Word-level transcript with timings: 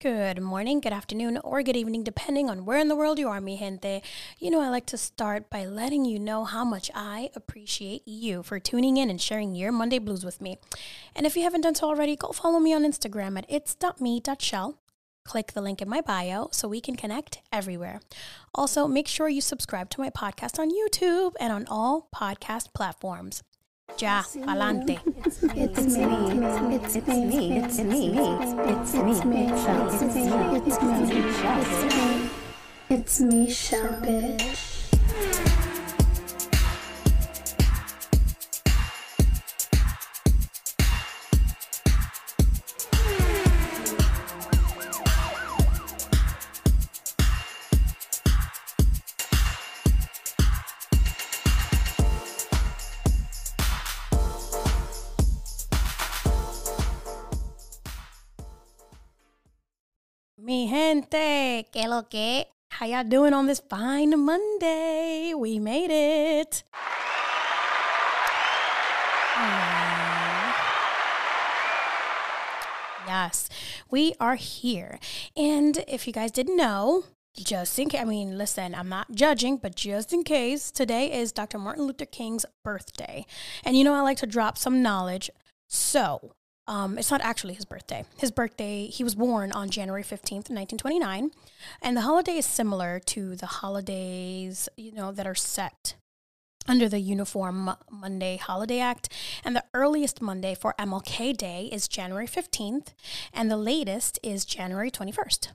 Good 0.00 0.40
morning, 0.40 0.78
good 0.78 0.92
afternoon, 0.92 1.40
or 1.42 1.60
good 1.64 1.76
evening, 1.76 2.04
depending 2.04 2.48
on 2.48 2.64
where 2.64 2.78
in 2.78 2.86
the 2.86 2.94
world 2.94 3.18
you 3.18 3.28
are, 3.28 3.40
mi 3.40 3.56
gente. 3.56 4.00
You 4.38 4.48
know, 4.48 4.60
I 4.60 4.68
like 4.68 4.86
to 4.86 4.96
start 4.96 5.50
by 5.50 5.66
letting 5.66 6.04
you 6.04 6.20
know 6.20 6.44
how 6.44 6.64
much 6.64 6.88
I 6.94 7.30
appreciate 7.34 8.06
you 8.06 8.44
for 8.44 8.60
tuning 8.60 8.96
in 8.96 9.10
and 9.10 9.20
sharing 9.20 9.56
your 9.56 9.72
Monday 9.72 9.98
blues 9.98 10.24
with 10.24 10.40
me. 10.40 10.58
And 11.16 11.26
if 11.26 11.36
you 11.36 11.42
haven't 11.42 11.62
done 11.62 11.74
so 11.74 11.88
already, 11.88 12.14
go 12.14 12.30
follow 12.30 12.60
me 12.60 12.72
on 12.72 12.84
Instagram 12.84 13.36
at 13.38 13.50
its.me.shell. 13.50 14.78
Click 15.24 15.52
the 15.52 15.60
link 15.60 15.82
in 15.82 15.88
my 15.88 16.00
bio 16.00 16.46
so 16.52 16.68
we 16.68 16.80
can 16.80 16.94
connect 16.94 17.40
everywhere. 17.52 18.00
Also, 18.54 18.86
make 18.86 19.08
sure 19.08 19.28
you 19.28 19.40
subscribe 19.40 19.90
to 19.90 20.00
my 20.00 20.10
podcast 20.10 20.60
on 20.60 20.70
YouTube 20.70 21.32
and 21.40 21.52
on 21.52 21.66
all 21.66 22.08
podcast 22.14 22.72
platforms. 22.72 23.42
Ya, 23.96 24.22
pa'lante. 24.44 25.00
It's 25.24 25.42
me. 25.42 25.54
It's 25.56 25.86
me. 25.96 26.76
It's 26.76 27.08
me. 27.08 27.56
It's 27.56 27.78
me. 27.78 28.12
It's 28.68 28.94
me. 28.94 29.16
It's 29.16 29.24
me. 29.24 29.46
It's 30.66 30.82
me. 30.82 31.08
It's 32.90 33.20
me, 33.20 33.50
Shell 33.50 33.88
bitch. 34.02 35.57
Mi 60.48 60.66
gente, 60.66 61.66
que 61.70 61.86
lo 61.86 62.04
que? 62.04 62.46
How 62.70 62.86
y'all 62.86 63.04
doing 63.04 63.34
on 63.34 63.46
this 63.46 63.60
fine 63.60 64.18
Monday? 64.18 65.34
We 65.34 65.58
made 65.58 65.90
it. 65.90 66.64
Yes, 73.06 73.50
we 73.90 74.14
are 74.18 74.36
here. 74.36 74.98
And 75.36 75.84
if 75.86 76.06
you 76.06 76.14
guys 76.14 76.30
didn't 76.30 76.56
know, 76.56 77.04
just 77.36 77.78
in 77.78 77.90
case, 77.90 78.00
I 78.00 78.04
mean, 78.04 78.38
listen, 78.38 78.74
I'm 78.74 78.88
not 78.88 79.12
judging, 79.12 79.58
but 79.58 79.76
just 79.76 80.14
in 80.14 80.24
case, 80.24 80.70
today 80.70 81.12
is 81.12 81.30
Dr. 81.30 81.58
Martin 81.58 81.84
Luther 81.84 82.06
King's 82.06 82.46
birthday. 82.64 83.26
And 83.66 83.76
you 83.76 83.84
know, 83.84 83.92
I 83.92 84.00
like 84.00 84.16
to 84.20 84.26
drop 84.26 84.56
some 84.56 84.82
knowledge. 84.82 85.28
So, 85.66 86.32
um, 86.68 86.98
it's 86.98 87.10
not 87.10 87.22
actually 87.22 87.54
his 87.54 87.64
birthday. 87.64 88.04
His 88.18 88.30
birthday, 88.30 88.86
he 88.86 89.02
was 89.02 89.14
born 89.14 89.50
on 89.52 89.70
January 89.70 90.02
15th, 90.02 90.50
1929. 90.50 91.30
And 91.80 91.96
the 91.96 92.02
holiday 92.02 92.36
is 92.36 92.44
similar 92.46 93.00
to 93.06 93.34
the 93.36 93.46
holidays, 93.46 94.68
you 94.76 94.92
know, 94.92 95.10
that 95.10 95.26
are 95.26 95.34
set 95.34 95.94
under 96.68 96.86
the 96.86 97.00
Uniform 97.00 97.74
Monday 97.90 98.36
Holiday 98.36 98.80
Act. 98.80 99.08
And 99.42 99.56
the 99.56 99.64
earliest 99.72 100.20
Monday 100.20 100.54
for 100.54 100.74
MLK 100.78 101.34
Day 101.34 101.70
is 101.72 101.88
January 101.88 102.26
15th, 102.26 102.88
and 103.32 103.50
the 103.50 103.56
latest 103.56 104.18
is 104.22 104.44
January 104.44 104.90
21st. 104.90 105.48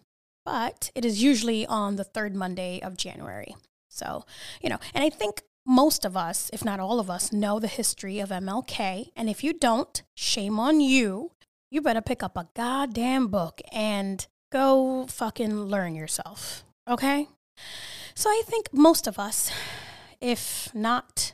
But 0.44 0.90
it 0.96 1.06
is 1.06 1.22
usually 1.22 1.68
on 1.68 1.96
the 1.96 2.04
third 2.04 2.36
Monday 2.36 2.82
of 2.82 2.98
January. 2.98 3.56
So, 3.88 4.26
you 4.62 4.70
know, 4.70 4.80
and 4.96 5.04
I 5.04 5.12
think 5.12 5.44
most 5.66 6.06
of 6.06 6.18
us, 6.18 6.50
if 6.54 6.66
not 6.66 6.80
all 6.80 7.00
of 7.00 7.10
us, 7.10 7.32
know 7.32 7.60
the 7.60 7.68
history 7.68 8.20
of 8.20 8.30
MLK. 8.30 9.10
And 9.16 9.30
if 9.30 9.44
you 9.44 9.54
don't, 9.54 10.02
shame 10.16 10.60
on 10.60 10.82
you. 10.82 11.32
You 11.72 11.82
better 11.82 12.02
pick 12.02 12.22
up 12.22 12.38
a 12.38 12.50
goddamn 12.56 13.28
book 13.28 13.62
and 13.72 14.26
go 14.52 15.08
fucking 15.08 15.64
learn 15.66 15.96
yourself. 15.96 16.64
Okay? 16.88 17.28
So 18.14 18.30
I 18.30 18.44
think 18.46 18.74
most 18.74 19.08
of 19.08 19.18
us, 19.18 19.52
if 20.22 20.74
not 20.76 21.34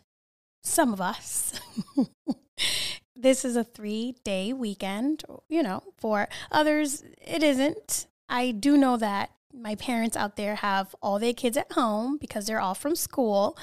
some 0.64 0.94
of 0.94 1.02
us, 1.02 1.60
this 3.16 3.44
is 3.44 3.56
a 3.56 3.64
three 3.64 4.16
day 4.24 4.54
weekend. 4.54 5.24
You 5.50 5.64
know, 5.64 5.84
for 5.98 6.30
others, 6.52 7.04
it 7.22 7.44
isn't. 7.44 8.08
I 8.30 8.52
do 8.52 8.78
know 8.78 8.96
that 8.98 9.32
my 9.54 9.76
parents 9.76 10.16
out 10.16 10.36
there 10.36 10.56
have 10.56 10.96
all 11.02 11.20
their 11.20 11.34
kids 11.34 11.58
at 11.58 11.72
home 11.72 12.18
because 12.18 12.46
they're 12.46 12.60
all 12.60 12.76
from 12.76 12.96
school. 12.96 13.58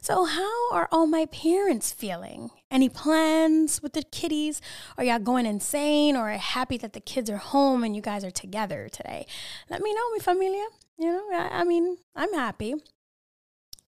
So, 0.00 0.24
how 0.24 0.72
are 0.72 0.88
all 0.92 1.06
my 1.06 1.26
parents 1.26 1.92
feeling? 1.92 2.50
Any 2.70 2.88
plans 2.88 3.82
with 3.82 3.94
the 3.94 4.02
kiddies? 4.02 4.60
Are 4.98 5.04
y'all 5.04 5.18
going 5.18 5.46
insane 5.46 6.16
or 6.16 6.30
happy 6.30 6.76
that 6.78 6.92
the 6.92 7.00
kids 7.00 7.30
are 7.30 7.38
home 7.38 7.82
and 7.82 7.96
you 7.96 8.02
guys 8.02 8.24
are 8.24 8.30
together 8.30 8.88
today? 8.90 9.26
Let 9.68 9.80
me 9.82 9.94
know, 9.94 10.10
mi 10.12 10.20
familia. 10.20 10.66
You 10.98 11.12
know, 11.12 11.28
I, 11.32 11.60
I 11.60 11.64
mean, 11.64 11.96
I'm 12.14 12.32
happy. 12.34 12.74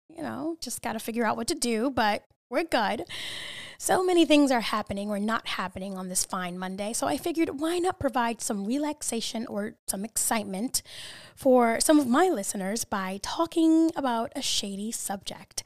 You 0.08 0.22
know, 0.22 0.56
just 0.60 0.82
got 0.82 0.92
to 0.92 0.98
figure 0.98 1.24
out 1.24 1.36
what 1.36 1.48
to 1.48 1.54
do, 1.54 1.90
but 1.90 2.24
we're 2.52 2.64
good. 2.64 3.04
So 3.78 4.04
many 4.04 4.26
things 4.26 4.52
are 4.52 4.60
happening 4.60 5.08
or 5.08 5.18
not 5.18 5.48
happening 5.48 5.96
on 5.96 6.08
this 6.08 6.26
fine 6.26 6.58
Monday. 6.58 6.92
So 6.92 7.06
I 7.08 7.16
figured 7.16 7.60
why 7.60 7.78
not 7.78 7.98
provide 7.98 8.42
some 8.42 8.66
relaxation 8.66 9.46
or 9.46 9.74
some 9.88 10.04
excitement 10.04 10.82
for 11.34 11.80
some 11.80 11.98
of 11.98 12.06
my 12.06 12.28
listeners 12.28 12.84
by 12.84 13.18
talking 13.22 13.90
about 13.96 14.32
a 14.36 14.42
shady 14.42 14.92
subject. 14.92 15.64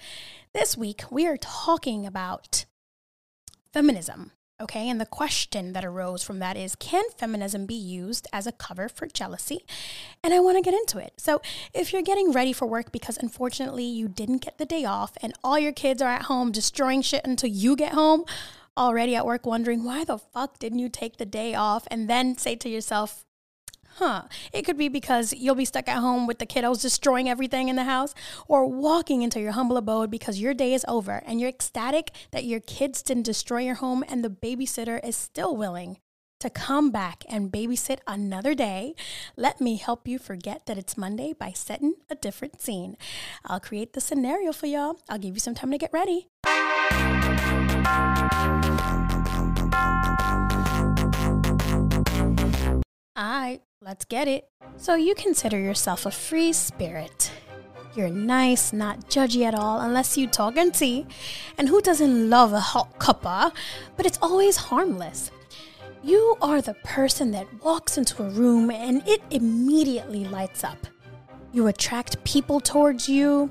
This 0.54 0.76
week, 0.78 1.02
we 1.10 1.26
are 1.26 1.36
talking 1.36 2.06
about 2.06 2.64
feminism. 3.72 4.30
Okay, 4.58 4.88
and 4.88 4.98
the 4.98 5.04
question 5.04 5.74
that 5.74 5.84
arose 5.84 6.22
from 6.22 6.38
that 6.38 6.56
is 6.56 6.76
Can 6.76 7.04
feminism 7.18 7.66
be 7.66 7.74
used 7.74 8.26
as 8.32 8.46
a 8.46 8.52
cover 8.52 8.88
for 8.88 9.06
jealousy? 9.06 9.66
And 10.24 10.32
I 10.32 10.40
want 10.40 10.56
to 10.56 10.62
get 10.62 10.72
into 10.72 10.96
it. 10.96 11.12
So, 11.18 11.42
if 11.74 11.92
you're 11.92 12.00
getting 12.00 12.32
ready 12.32 12.54
for 12.54 12.66
work 12.66 12.90
because 12.90 13.18
unfortunately 13.18 13.84
you 13.84 14.08
didn't 14.08 14.38
get 14.38 14.56
the 14.56 14.64
day 14.64 14.86
off 14.86 15.12
and 15.20 15.34
all 15.44 15.58
your 15.58 15.72
kids 15.72 16.00
are 16.00 16.10
at 16.10 16.22
home 16.22 16.52
destroying 16.52 17.02
shit 17.02 17.26
until 17.26 17.50
you 17.50 17.76
get 17.76 17.92
home, 17.92 18.24
already 18.78 19.14
at 19.14 19.26
work 19.26 19.44
wondering 19.44 19.84
why 19.84 20.04
the 20.04 20.16
fuck 20.16 20.58
didn't 20.58 20.78
you 20.78 20.88
take 20.88 21.18
the 21.18 21.26
day 21.26 21.54
off 21.54 21.86
and 21.90 22.08
then 22.08 22.38
say 22.38 22.56
to 22.56 22.70
yourself, 22.70 23.25
Huh. 23.96 24.24
It 24.52 24.66
could 24.66 24.76
be 24.76 24.90
because 24.90 25.32
you'll 25.32 25.54
be 25.54 25.64
stuck 25.64 25.88
at 25.88 26.00
home 26.00 26.26
with 26.26 26.38
the 26.38 26.44
kiddos 26.44 26.82
destroying 26.82 27.30
everything 27.30 27.70
in 27.70 27.76
the 27.76 27.84
house, 27.84 28.14
or 28.46 28.66
walking 28.66 29.22
into 29.22 29.40
your 29.40 29.52
humble 29.52 29.78
abode 29.78 30.10
because 30.10 30.38
your 30.38 30.52
day 30.52 30.74
is 30.74 30.84
over 30.86 31.22
and 31.26 31.40
you're 31.40 31.48
ecstatic 31.48 32.10
that 32.30 32.44
your 32.44 32.60
kids 32.60 33.02
didn't 33.02 33.22
destroy 33.22 33.60
your 33.60 33.76
home 33.76 34.04
and 34.06 34.22
the 34.22 34.28
babysitter 34.28 35.02
is 35.02 35.16
still 35.16 35.56
willing 35.56 35.96
to 36.40 36.50
come 36.50 36.90
back 36.90 37.24
and 37.26 37.50
babysit 37.50 38.00
another 38.06 38.54
day. 38.54 38.94
Let 39.34 39.62
me 39.62 39.76
help 39.76 40.06
you 40.06 40.18
forget 40.18 40.66
that 40.66 40.76
it's 40.76 40.98
Monday 40.98 41.32
by 41.32 41.52
setting 41.52 41.94
a 42.10 42.14
different 42.14 42.60
scene. 42.60 42.98
I'll 43.46 43.60
create 43.60 43.94
the 43.94 44.02
scenario 44.02 44.52
for 44.52 44.66
y'all. 44.66 45.00
I'll 45.08 45.16
give 45.16 45.32
you 45.32 45.40
some 45.40 45.54
time 45.54 45.70
to 45.70 45.78
get 45.78 45.94
ready. 45.94 46.28
All 53.18 53.24
right, 53.24 53.62
let's 53.80 54.04
get 54.04 54.28
it. 54.28 54.46
So, 54.76 54.94
you 54.94 55.14
consider 55.14 55.58
yourself 55.58 56.04
a 56.04 56.10
free 56.10 56.52
spirit. 56.52 57.32
You're 57.94 58.10
nice, 58.10 58.74
not 58.74 59.08
judgy 59.08 59.42
at 59.46 59.54
all, 59.54 59.80
unless 59.80 60.18
you 60.18 60.26
talk 60.26 60.58
and 60.58 60.74
tea. 60.74 61.06
And 61.56 61.66
who 61.66 61.80
doesn't 61.80 62.28
love 62.28 62.52
a 62.52 62.60
hot 62.60 62.98
cuppa? 62.98 63.54
But 63.96 64.04
it's 64.04 64.18
always 64.20 64.58
harmless. 64.58 65.30
You 66.02 66.36
are 66.42 66.60
the 66.60 66.74
person 66.84 67.30
that 67.30 67.64
walks 67.64 67.96
into 67.96 68.22
a 68.22 68.28
room 68.28 68.70
and 68.70 69.02
it 69.08 69.22
immediately 69.30 70.26
lights 70.26 70.62
up. 70.62 70.86
You 71.54 71.68
attract 71.68 72.22
people 72.24 72.60
towards 72.60 73.08
you 73.08 73.48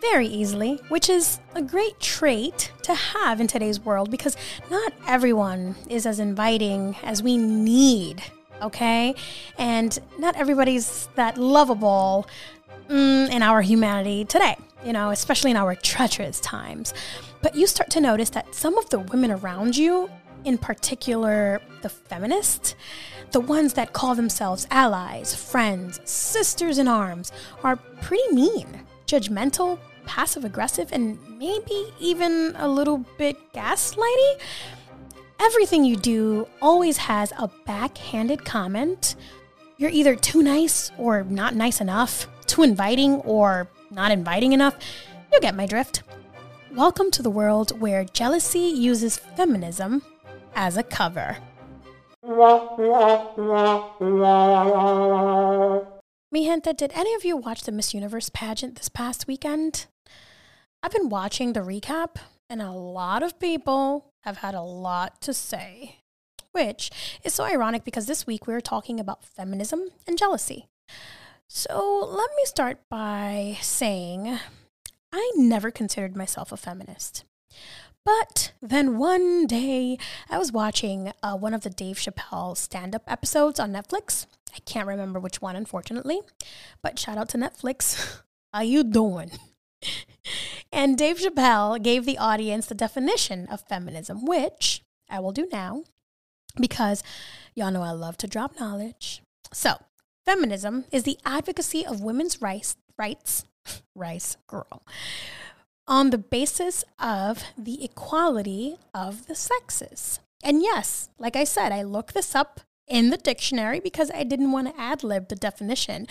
very 0.00 0.28
easily, 0.28 0.80
which 0.90 1.08
is 1.08 1.40
a 1.56 1.62
great 1.62 1.98
trait 1.98 2.70
to 2.84 2.94
have 2.94 3.40
in 3.40 3.48
today's 3.48 3.80
world 3.80 4.12
because 4.12 4.36
not 4.70 4.92
everyone 5.08 5.74
is 5.90 6.06
as 6.06 6.20
inviting 6.20 6.94
as 7.02 7.20
we 7.20 7.36
need 7.36 8.22
okay? 8.62 9.14
And 9.58 9.98
not 10.18 10.36
everybody's 10.36 11.08
that 11.14 11.38
lovable 11.38 12.26
mm, 12.88 13.30
in 13.30 13.42
our 13.42 13.62
humanity 13.62 14.24
today, 14.24 14.56
you 14.84 14.92
know, 14.92 15.10
especially 15.10 15.50
in 15.50 15.56
our 15.56 15.74
treacherous 15.74 16.40
times. 16.40 16.94
But 17.42 17.54
you 17.54 17.66
start 17.66 17.90
to 17.90 18.00
notice 18.00 18.30
that 18.30 18.54
some 18.54 18.76
of 18.78 18.90
the 18.90 18.98
women 18.98 19.30
around 19.30 19.76
you, 19.76 20.10
in 20.44 20.58
particular 20.58 21.60
the 21.82 21.88
feminists, 21.88 22.74
the 23.32 23.40
ones 23.40 23.74
that 23.74 23.92
call 23.92 24.14
themselves 24.14 24.66
allies, 24.70 25.34
friends, 25.34 26.00
sisters 26.04 26.78
in 26.78 26.88
arms, 26.88 27.30
are 27.62 27.76
pretty 28.00 28.22
mean, 28.32 28.84
judgmental, 29.06 29.78
passive 30.06 30.44
aggressive, 30.44 30.88
and 30.92 31.18
maybe 31.38 31.92
even 32.00 32.54
a 32.56 32.66
little 32.66 32.98
bit 33.18 33.36
gaslighty 33.52 34.40
everything 35.40 35.84
you 35.84 35.96
do 35.96 36.48
always 36.60 36.96
has 36.96 37.32
a 37.38 37.50
backhanded 37.64 38.44
comment. 38.44 39.14
You're 39.76 39.90
either 39.90 40.16
too 40.16 40.42
nice 40.42 40.90
or 40.98 41.22
not 41.24 41.54
nice 41.54 41.80
enough, 41.80 42.26
too 42.46 42.62
inviting 42.62 43.16
or 43.20 43.68
not 43.90 44.10
inviting 44.10 44.52
enough. 44.52 44.76
You 45.32 45.40
get 45.40 45.54
my 45.54 45.66
drift. 45.66 46.02
Welcome 46.74 47.10
to 47.12 47.22
the 47.22 47.30
world 47.30 47.80
where 47.80 48.04
jealousy 48.04 48.58
uses 48.58 49.16
feminism 49.16 50.02
as 50.54 50.76
a 50.76 50.82
cover. 50.82 51.36
Mi 56.30 56.44
gente, 56.44 56.72
did 56.74 56.92
any 56.94 57.14
of 57.14 57.24
you 57.24 57.36
watch 57.36 57.62
the 57.62 57.72
Miss 57.72 57.94
Universe 57.94 58.28
pageant 58.28 58.76
this 58.76 58.88
past 58.88 59.26
weekend? 59.26 59.86
I've 60.82 60.92
been 60.92 61.08
watching 61.08 61.52
the 61.52 61.60
recap, 61.60 62.16
and 62.50 62.60
a 62.60 62.72
lot 62.72 63.22
of 63.22 63.38
people 63.38 64.07
have 64.22 64.38
had 64.38 64.54
a 64.54 64.62
lot 64.62 65.20
to 65.22 65.32
say. 65.32 65.96
Which 66.52 66.90
is 67.24 67.34
so 67.34 67.44
ironic 67.44 67.84
because 67.84 68.06
this 68.06 68.26
week 68.26 68.46
we 68.46 68.54
are 68.54 68.60
talking 68.60 68.98
about 68.98 69.24
feminism 69.24 69.88
and 70.06 70.18
jealousy. 70.18 70.66
So 71.46 72.04
let 72.06 72.30
me 72.36 72.44
start 72.44 72.78
by 72.88 73.58
saying 73.60 74.38
I 75.12 75.32
never 75.36 75.70
considered 75.70 76.16
myself 76.16 76.52
a 76.52 76.56
feminist. 76.56 77.24
But 78.04 78.52
then 78.62 78.96
one 78.96 79.46
day 79.46 79.98
I 80.30 80.38
was 80.38 80.52
watching 80.52 81.12
uh, 81.22 81.36
one 81.36 81.54
of 81.54 81.62
the 81.62 81.70
Dave 81.70 81.96
Chappelle 81.96 82.56
stand 82.56 82.94
up 82.94 83.02
episodes 83.06 83.60
on 83.60 83.72
Netflix. 83.72 84.26
I 84.54 84.60
can't 84.60 84.88
remember 84.88 85.20
which 85.20 85.42
one, 85.42 85.56
unfortunately. 85.56 86.20
But 86.82 86.98
shout 86.98 87.18
out 87.18 87.28
to 87.30 87.38
Netflix. 87.38 88.22
How 88.52 88.62
you 88.62 88.82
doing? 88.82 89.32
And 90.72 90.98
Dave 90.98 91.18
Chappelle 91.18 91.82
gave 91.82 92.04
the 92.04 92.18
audience 92.18 92.66
the 92.66 92.74
definition 92.74 93.46
of 93.46 93.62
feminism, 93.62 94.24
which 94.24 94.82
I 95.08 95.20
will 95.20 95.32
do 95.32 95.48
now 95.50 95.84
because 96.60 97.02
y'all 97.54 97.70
know 97.70 97.82
I 97.82 97.92
love 97.92 98.16
to 98.18 98.26
drop 98.26 98.58
knowledge. 98.58 99.22
So, 99.52 99.76
feminism 100.26 100.84
is 100.90 101.04
the 101.04 101.18
advocacy 101.24 101.86
of 101.86 102.02
women's 102.02 102.42
rights, 102.42 102.76
rights, 102.98 103.44
rice 103.94 104.36
girl, 104.46 104.82
on 105.86 106.10
the 106.10 106.18
basis 106.18 106.84
of 106.98 107.42
the 107.56 107.84
equality 107.84 108.76
of 108.92 109.26
the 109.26 109.34
sexes. 109.34 110.20
And 110.42 110.62
yes, 110.62 111.08
like 111.18 111.34
I 111.34 111.44
said, 111.44 111.72
I 111.72 111.82
looked 111.82 112.14
this 112.14 112.34
up 112.34 112.60
in 112.86 113.10
the 113.10 113.16
dictionary 113.16 113.80
because 113.80 114.10
I 114.14 114.22
didn't 114.24 114.52
want 114.52 114.68
to 114.68 114.80
ad 114.80 115.02
lib 115.02 115.28
the 115.28 115.36
definition 115.36 116.06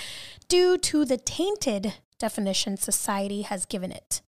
due 0.48 0.78
to 0.78 1.06
the 1.06 1.18
tainted 1.18 1.94
definition 2.20 2.78
society 2.78 3.44
has 3.44 3.66
given 3.66 3.92
it. 3.92 4.22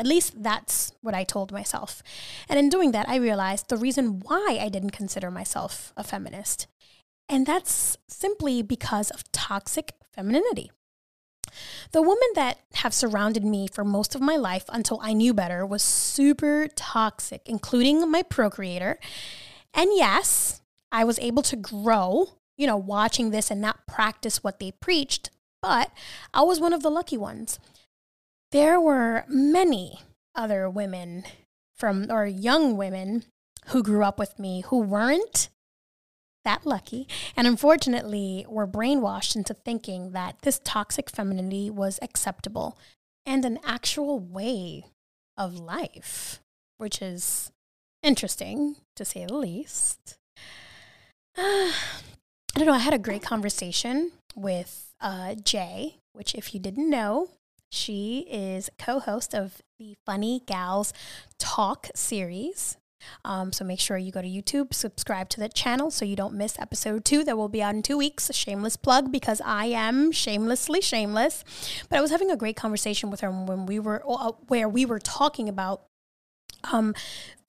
At 0.00 0.06
least 0.06 0.42
that's 0.42 0.92
what 1.02 1.14
I 1.14 1.24
told 1.24 1.52
myself. 1.52 2.02
And 2.48 2.58
in 2.58 2.70
doing 2.70 2.92
that, 2.92 3.06
I 3.06 3.16
realized 3.16 3.68
the 3.68 3.76
reason 3.76 4.20
why 4.20 4.58
I 4.58 4.70
didn't 4.70 4.92
consider 4.92 5.30
myself 5.30 5.92
a 5.94 6.02
feminist. 6.02 6.66
And 7.28 7.44
that's 7.44 7.98
simply 8.08 8.62
because 8.62 9.10
of 9.10 9.30
toxic 9.30 9.92
femininity. 10.14 10.70
The 11.92 12.00
women 12.00 12.30
that 12.34 12.60
have 12.76 12.94
surrounded 12.94 13.44
me 13.44 13.68
for 13.70 13.84
most 13.84 14.14
of 14.14 14.22
my 14.22 14.36
life 14.36 14.64
until 14.70 15.00
I 15.02 15.12
knew 15.12 15.34
better 15.34 15.66
was 15.66 15.82
super 15.82 16.66
toxic, 16.74 17.42
including 17.44 18.10
my 18.10 18.22
procreator. 18.22 18.98
And 19.74 19.90
yes, 19.92 20.62
I 20.90 21.04
was 21.04 21.18
able 21.18 21.42
to 21.42 21.56
grow, 21.56 22.28
you 22.56 22.66
know, 22.66 22.78
watching 22.78 23.32
this 23.32 23.50
and 23.50 23.60
not 23.60 23.86
practice 23.86 24.42
what 24.42 24.60
they 24.60 24.72
preached, 24.72 25.28
but 25.60 25.90
I 26.32 26.40
was 26.40 26.58
one 26.58 26.72
of 26.72 26.82
the 26.82 26.90
lucky 26.90 27.18
ones. 27.18 27.58
There 28.52 28.80
were 28.80 29.24
many 29.28 30.00
other 30.34 30.68
women 30.68 31.24
from, 31.76 32.10
or 32.10 32.26
young 32.26 32.76
women 32.76 33.24
who 33.66 33.82
grew 33.82 34.02
up 34.02 34.18
with 34.18 34.38
me 34.38 34.62
who 34.66 34.80
weren't 34.80 35.48
that 36.44 36.66
lucky 36.66 37.06
and 37.36 37.46
unfortunately 37.46 38.46
were 38.48 38.66
brainwashed 38.66 39.36
into 39.36 39.54
thinking 39.54 40.12
that 40.12 40.36
this 40.42 40.60
toxic 40.64 41.10
femininity 41.10 41.70
was 41.70 41.98
acceptable 42.02 42.76
and 43.26 43.44
an 43.44 43.58
actual 43.64 44.18
way 44.18 44.86
of 45.36 45.54
life, 45.54 46.40
which 46.78 47.00
is 47.00 47.52
interesting 48.02 48.76
to 48.96 49.04
say 49.04 49.26
the 49.26 49.34
least. 49.34 50.18
I 51.36 51.72
don't 52.54 52.66
know. 52.66 52.72
I 52.72 52.78
had 52.78 52.94
a 52.94 52.98
great 52.98 53.22
conversation 53.22 54.12
with 54.34 54.92
uh, 55.00 55.34
Jay, 55.36 55.96
which, 56.12 56.34
if 56.34 56.52
you 56.52 56.60
didn't 56.60 56.90
know, 56.90 57.28
she 57.70 58.26
is 58.30 58.70
co 58.78 58.98
host 58.98 59.34
of 59.34 59.62
the 59.78 59.96
Funny 60.04 60.42
Gals 60.46 60.92
Talk 61.38 61.88
series. 61.94 62.76
Um, 63.24 63.52
so 63.52 63.64
make 63.64 63.80
sure 63.80 63.96
you 63.96 64.12
go 64.12 64.20
to 64.20 64.28
YouTube, 64.28 64.74
subscribe 64.74 65.28
to 65.30 65.40
the 65.40 65.48
channel 65.48 65.90
so 65.90 66.04
you 66.04 66.16
don't 66.16 66.34
miss 66.34 66.58
episode 66.58 67.04
two 67.04 67.24
that 67.24 67.36
will 67.36 67.48
be 67.48 67.62
out 67.62 67.74
in 67.74 67.82
two 67.82 67.96
weeks. 67.96 68.30
Shameless 68.34 68.76
plug 68.76 69.10
because 69.10 69.40
I 69.44 69.66
am 69.66 70.12
shamelessly 70.12 70.80
shameless. 70.80 71.44
But 71.88 71.98
I 71.98 72.02
was 72.02 72.10
having 72.10 72.30
a 72.30 72.36
great 72.36 72.56
conversation 72.56 73.10
with 73.10 73.20
her 73.20 73.30
when 73.30 73.66
we 73.66 73.78
were 73.78 74.02
uh, 74.06 74.32
where 74.48 74.68
we 74.68 74.84
were 74.84 74.98
talking 74.98 75.48
about 75.48 75.82
um, 76.72 76.94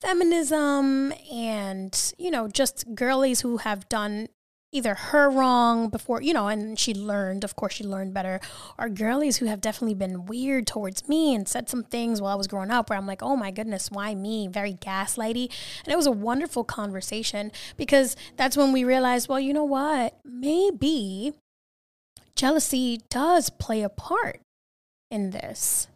feminism 0.00 1.12
and 1.30 2.14
you 2.18 2.30
know 2.30 2.48
just 2.48 2.94
girlies 2.94 3.42
who 3.42 3.58
have 3.58 3.88
done 3.88 4.28
either 4.72 4.94
her 4.94 5.30
wrong 5.30 5.88
before, 5.88 6.22
you 6.22 6.32
know, 6.32 6.48
and 6.48 6.78
she 6.78 6.94
learned, 6.94 7.44
of 7.44 7.54
course, 7.54 7.74
she 7.74 7.84
learned 7.84 8.14
better, 8.14 8.40
or 8.78 8.88
girlies 8.88 9.36
who 9.36 9.46
have 9.46 9.60
definitely 9.60 9.94
been 9.94 10.24
weird 10.24 10.66
towards 10.66 11.06
me 11.08 11.34
and 11.34 11.46
said 11.46 11.68
some 11.68 11.84
things 11.84 12.20
while 12.20 12.32
I 12.32 12.36
was 12.36 12.46
growing 12.46 12.70
up 12.70 12.88
where 12.88 12.98
I'm 12.98 13.06
like, 13.06 13.22
oh 13.22 13.36
my 13.36 13.50
goodness, 13.50 13.90
why 13.90 14.14
me? 14.14 14.48
Very 14.48 14.72
gaslighty. 14.72 15.52
And 15.84 15.92
it 15.92 15.96
was 15.96 16.06
a 16.06 16.10
wonderful 16.12 16.64
conversation 16.64 17.52
because 17.76 18.16
that's 18.36 18.56
when 18.56 18.72
we 18.72 18.82
realized, 18.82 19.28
well, 19.28 19.40
you 19.40 19.52
know 19.52 19.64
what? 19.64 20.18
Maybe 20.24 21.34
jealousy 22.34 23.00
does 23.10 23.50
play 23.50 23.82
a 23.82 23.90
part 23.90 24.40
in 25.10 25.30
this 25.30 25.86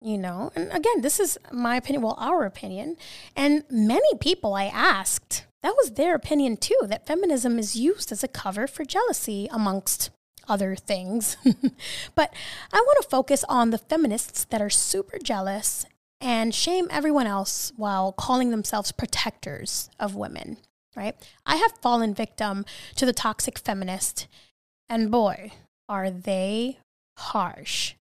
you 0.00 0.16
know 0.16 0.52
and 0.54 0.70
again 0.72 1.00
this 1.00 1.18
is 1.18 1.38
my 1.52 1.76
opinion 1.76 2.02
well 2.02 2.16
our 2.18 2.44
opinion 2.44 2.96
and 3.34 3.64
many 3.70 4.14
people 4.20 4.54
i 4.54 4.64
asked 4.64 5.44
that 5.62 5.74
was 5.76 5.92
their 5.92 6.14
opinion 6.14 6.56
too 6.56 6.78
that 6.84 7.06
feminism 7.06 7.58
is 7.58 7.76
used 7.76 8.12
as 8.12 8.22
a 8.22 8.28
cover 8.28 8.66
for 8.66 8.84
jealousy 8.84 9.48
amongst 9.50 10.10
other 10.48 10.74
things. 10.74 11.36
but 12.14 12.32
I 12.72 12.76
want 12.76 13.02
to 13.02 13.08
focus 13.08 13.44
on 13.48 13.70
the 13.70 13.78
feminists 13.78 14.44
that 14.46 14.62
are 14.62 14.70
super 14.70 15.18
jealous 15.18 15.84
and 16.20 16.54
shame 16.54 16.88
everyone 16.90 17.26
else 17.26 17.72
while 17.76 18.12
calling 18.12 18.50
themselves 18.50 18.90
protectors 18.90 19.88
of 20.00 20.16
women, 20.16 20.56
right? 20.96 21.14
I 21.46 21.56
have 21.56 21.78
fallen 21.80 22.14
victim 22.14 22.64
to 22.96 23.06
the 23.06 23.12
toxic 23.12 23.58
feminist, 23.58 24.26
and 24.88 25.10
boy, 25.10 25.52
are 25.88 26.10
they 26.10 26.78
harsh. 27.16 27.94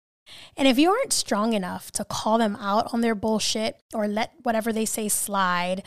And 0.57 0.68
if 0.68 0.77
you 0.77 0.89
aren't 0.89 1.13
strong 1.13 1.54
enough 1.54 1.92
to 1.92 2.06
call 2.06 2.38
them 2.38 2.56
out 2.57 2.94
on 2.94 3.01
their 3.01 3.16
bullshit 3.16 3.81
or 3.94 4.07
let 4.07 4.33
whatever 4.44 4.72
they 4.72 4.86
say 4.86 5.07
slide, 5.07 5.83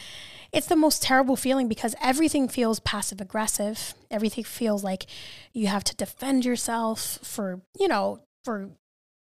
it's 0.53 0.67
the 0.67 0.77
most 0.77 1.03
terrible 1.03 1.37
feeling 1.37 1.69
because 1.69 1.95
everything 2.01 2.49
feels 2.49 2.81
passive 2.81 3.21
aggressive. 3.21 3.95
Everything 4.11 4.45
feels 4.45 4.83
like 4.83 5.07
you 5.53 5.67
have 5.67 5.85
to 5.85 5.97
defend 5.97 6.45
yourself 6.45 7.19
for, 7.23 7.61
you 7.79 7.89
know, 7.89 8.21
for 8.45 8.71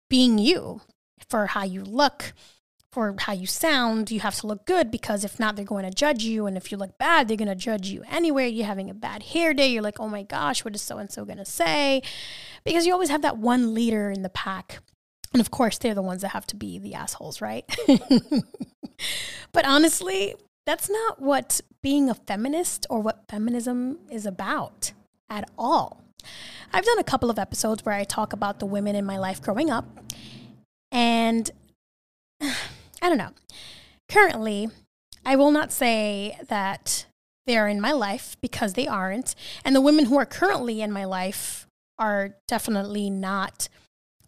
being 0.10 0.38
you, 0.38 0.82
for 1.30 1.48
how 1.48 1.64
you 1.64 1.84
look, 1.84 2.34
for 2.92 3.16
how 3.20 3.34
you 3.34 3.48
sound. 3.48 4.12
You 4.12 4.20
have 4.20 4.36
to 4.36 4.48
look 4.48 4.66
good 4.66 4.92
because 4.92 5.24
if 5.24 5.40
not, 5.40 5.56
they're 5.56 5.66
going 5.66 5.86
to 5.86 5.92
judge 5.92 6.24
you. 6.24 6.46
And 6.46 6.58
if 6.58 6.72
you 6.72 6.78
look 6.78 6.98
bad, 6.98 7.28
they're 7.28 7.38
going 7.38 7.48
to 7.48 7.56
judge 7.56 7.88
you 7.88 8.04
anyway. 8.10 8.50
You're 8.50 8.68
having 8.68 8.90
a 8.90 8.94
bad 8.94 9.24
hair 9.24 9.54
day. 9.54 9.72
You're 9.72 9.82
like, 9.82 10.00
oh 10.00 10.10
my 10.10 10.24
gosh, 10.24 10.66
what 10.66 10.76
is 10.76 10.82
so 10.82 10.98
and 10.98 11.10
so 11.10 11.24
going 11.26 11.38
to 11.38 11.46
say? 11.46 12.02
Because 12.66 12.86
you 12.86 12.94
always 12.94 13.10
have 13.10 13.22
that 13.22 13.38
one 13.38 13.74
leader 13.74 14.12
in 14.12 14.24
the 14.24 14.30
pack. 14.30 14.80
And 15.34 15.42
of 15.42 15.52
course, 15.52 15.78
they're 15.78 15.96
the 15.96 16.02
ones 16.02 16.22
that 16.22 16.30
have 16.30 16.48
to 16.48 16.56
be 16.56 16.78
the 16.78 16.94
assholes, 16.94 17.42
right? 17.42 17.66
but 19.52 19.66
honestly, 19.66 20.36
that's 20.66 20.90
not 20.90 21.22
what 21.22 21.60
being 21.82 22.10
a 22.10 22.16
feminist 22.16 22.86
or 22.90 23.02
what 23.02 23.24
feminism 23.28 23.98
is 24.10 24.26
about 24.26 24.94
at 25.30 25.50
all. 25.58 26.04
I've 26.72 26.86
done 26.86 27.00
a 27.00 27.04
couple 27.04 27.30
of 27.30 27.38
episodes 27.38 27.84
where 27.84 27.96
I 27.96 28.04
talk 28.04 28.34
about 28.34 28.60
the 28.60 28.66
women 28.66 28.96
in 28.96 29.06
my 29.06 29.18
life 29.18 29.42
growing 29.42 29.70
up. 29.70 29.86
And 30.92 31.50
I 32.42 33.10
don't 33.10 33.18
know. 33.18 33.32
Currently, 34.10 34.70
I 35.26 35.36
will 35.36 35.52
not 35.52 35.72
say 35.72 36.38
that 36.48 37.06
they're 37.46 37.68
in 37.68 37.82
my 37.82 37.92
life 37.92 38.38
because 38.42 38.74
they 38.74 38.88
aren't. 38.88 39.36
And 39.66 39.76
the 39.76 39.82
women 39.82 40.06
who 40.06 40.18
are 40.18 40.26
currently 40.26 40.82
in 40.82 40.92
my 40.92 41.06
life 41.06 41.68
are 42.00 42.36
definitely 42.48 43.10
not 43.10 43.68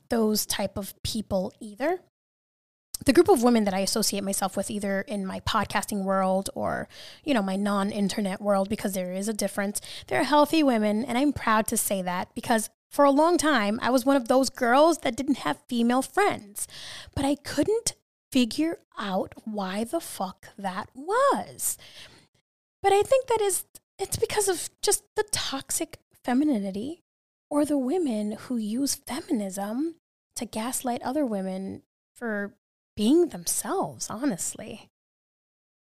those 0.10 0.46
type 0.46 0.78
of 0.78 0.94
people 1.04 1.52
either 1.60 2.00
the 3.04 3.14
group 3.14 3.28
of 3.28 3.44
women 3.44 3.66
that 3.66 3.74
I 3.74 3.80
associate 3.80 4.24
myself 4.24 4.56
with, 4.56 4.72
either 4.72 5.02
in 5.02 5.26
my 5.26 5.42
podcasting 5.42 6.04
world 6.04 6.50
or, 6.56 6.88
you 7.24 7.34
know, 7.34 7.42
my 7.42 7.56
non 7.56 7.92
internet 7.92 8.42
world, 8.42 8.70
because 8.70 8.94
there 8.94 9.12
is 9.12 9.28
a 9.28 9.34
difference, 9.34 9.82
they're 10.08 10.24
healthy 10.24 10.64
women. 10.64 11.04
And 11.04 11.18
I'm 11.18 11.34
proud 11.34 11.68
to 11.68 11.78
say 11.78 12.02
that 12.02 12.34
because 12.34 12.70
for 12.90 13.04
a 13.04 13.12
long 13.12 13.38
time, 13.38 13.80
I 13.82 13.90
was 13.90 14.06
one 14.06 14.16
of 14.16 14.28
those 14.28 14.50
girls 14.50 15.00
that 15.00 15.16
didn't 15.16 15.40
have 15.40 15.62
female 15.68 16.02
friends. 16.02 16.68
But 17.14 17.26
I 17.26 17.36
couldn't 17.36 17.96
figure 18.32 18.80
out 18.98 19.34
why 19.44 19.84
the 19.84 20.00
fuck 20.00 20.48
that 20.58 20.90
was. 20.96 21.78
But 22.82 22.94
I 22.94 23.02
think 23.02 23.28
that 23.28 23.42
is, 23.42 23.66
it's 24.00 24.18
because 24.18 24.48
of 24.48 24.70
just 24.82 25.04
the 25.16 25.26
toxic 25.32 26.00
femininity 26.24 27.04
or 27.50 27.66
the 27.66 27.78
women 27.78 28.34
who 28.34 28.58
use 28.58 28.96
feminism 28.96 29.96
to 30.36 30.46
gaslight 30.46 31.02
other 31.02 31.26
women 31.26 31.84
for 32.16 32.54
being 32.96 33.30
themselves, 33.30 34.10
honestly. 34.10 34.90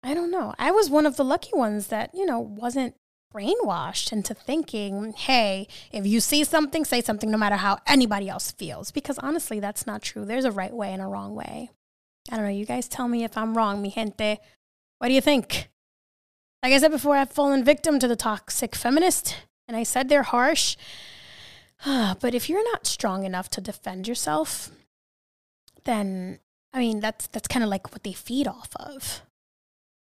I 0.03 0.15
don't 0.15 0.31
know. 0.31 0.55
I 0.59 0.71
was 0.71 0.91
one 0.91 1.07
of 1.07 1.17
the 1.17 1.25
lucky 1.25 1.51
ones 1.53 1.89
that, 1.89 2.15
you 2.15 2.25
know, 2.25 2.39
wasn't 2.39 2.95
brainwashed 3.35 4.13
into 4.13 4.33
thinking, 4.33 5.13
hey, 5.13 5.67
if 5.93 6.07
you 6.07 6.21
see 6.21 6.45
something, 6.45 6.85
say 6.85 7.01
something 7.01 7.31
no 7.31 7.39
matter 7.39 7.57
how 7.57 7.79
anybody 7.87 8.29
else 8.29 8.53
feels. 8.53 8.91
Because 8.91 9.19
honestly, 9.19 9.61
that's 9.61 9.87
not 9.87 10.03
true. 10.03 10.25
There's 10.25 10.45
a 10.45 10.53
right 10.53 10.73
way 10.73 10.93
and 10.93 11.03
a 11.03 11.07
wrong 11.07 11.35
way. 11.35 11.71
I 12.31 12.37
don't 12.37 12.45
know. 12.45 12.51
You 12.51 12.67
guys 12.67 12.89
tell 12.89 13.09
me 13.09 13.25
if 13.25 13.37
I'm 13.37 13.57
wrong, 13.57 13.83
mi 13.83 13.91
gente. 13.91 14.39
What 14.99 15.09
do 15.09 15.15
you 15.15 15.21
think? 15.21 15.69
Like 16.63 16.73
I 16.73 16.79
said 16.79 16.91
before, 16.91 17.17
I've 17.17 17.31
fallen 17.31 17.65
victim 17.65 17.99
to 17.99 18.09
the 18.09 18.17
toxic 18.17 18.75
feminist, 18.75 19.37
and 19.67 19.77
I 19.77 19.83
said 19.83 20.09
they're 20.09 20.25
harsh. 20.25 20.77
but 22.21 22.35
if 22.35 22.49
you're 22.49 22.65
not 22.73 22.87
strong 22.87 23.25
enough 23.25 23.49
to 23.51 23.61
defend 23.61 24.09
yourself, 24.09 24.71
then 25.85 26.39
I 26.73 26.79
mean 26.81 27.01
that's 27.01 27.27
that's 27.29 27.49
kind 27.49 27.63
of 27.65 27.71
like 27.71 27.93
what 27.93 28.05
they 28.05 28.13
feed 28.13 28.47
off 28.47 28.71
of. 28.77 29.23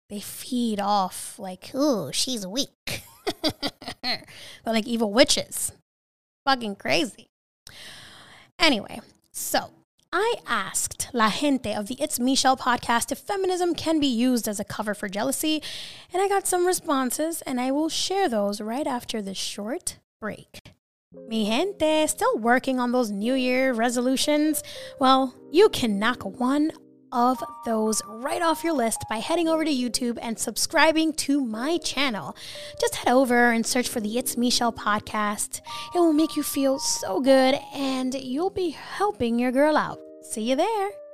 They 0.10 0.20
feed 0.20 0.80
off 0.80 1.40
like, 1.40 1.72
oh, 1.74 2.12
she's 2.12 2.46
weak. 2.46 3.04
They're 4.04 4.24
like 4.66 4.88
evil 4.88 5.12
witches. 5.12 5.72
Fucking 6.46 6.76
crazy. 6.76 7.28
Anyway, 8.60 9.02
so 9.32 9.72
I 10.14 10.36
asked 10.48 11.10
La 11.12 11.30
Gente 11.30 11.74
of 11.74 11.88
the 11.88 12.00
It's 12.00 12.20
Me, 12.20 12.36
Shell 12.36 12.58
podcast 12.58 13.12
if 13.12 13.18
feminism 13.18 13.74
can 13.74 14.00
be 14.00 14.08
used 14.08 14.48
as 14.48 14.60
a 14.60 14.64
cover 14.64 14.94
for 14.94 15.10
jealousy, 15.10 15.62
and 16.14 16.22
I 16.22 16.30
got 16.30 16.48
some 16.48 16.68
responses, 16.68 17.42
and 17.42 17.60
I 17.60 17.72
will 17.72 17.90
share 17.90 18.30
those 18.30 18.62
right 18.62 18.88
after 18.88 19.22
this 19.22 19.38
short 19.38 19.98
break. 20.22 20.65
Mi 21.28 21.46
gente, 21.46 22.08
still 22.08 22.38
working 22.38 22.80
on 22.80 22.92
those 22.92 23.12
New 23.12 23.34
Year 23.34 23.74
resolutions? 23.74 24.62
Well, 25.00 25.34
you 25.52 25.70
can 25.70 26.00
knock 26.00 26.24
one 26.24 26.72
of 27.12 27.42
those 27.66 28.02
right 28.08 28.42
off 28.42 28.64
your 28.64 28.74
list 28.74 29.06
by 29.10 29.18
heading 29.18 29.48
over 29.48 29.64
to 29.64 29.72
YouTube 29.72 30.20
and 30.22 30.38
subscribing 30.38 31.14
to 31.14 31.44
my 31.44 31.78
channel. 31.78 32.36
Just 32.80 32.96
head 32.96 33.12
over 33.12 33.52
and 33.52 33.66
search 33.66 33.88
for 33.88 34.02
the 34.02 34.18
It's 34.18 34.38
Me, 34.38 34.50
Shell 34.50 34.74
podcast. 34.74 35.62
It 35.94 36.00
will 36.00 36.14
make 36.14 36.36
you 36.36 36.44
feel 36.44 36.78
so 36.80 37.22
good 37.22 37.58
and 37.74 38.14
you'll 38.14 38.50
be 38.50 38.72
helping 38.72 39.40
your 39.40 39.52
girl 39.52 39.78
out. 39.78 40.00
See 40.22 40.50
you 40.50 40.56
there. 40.56 41.05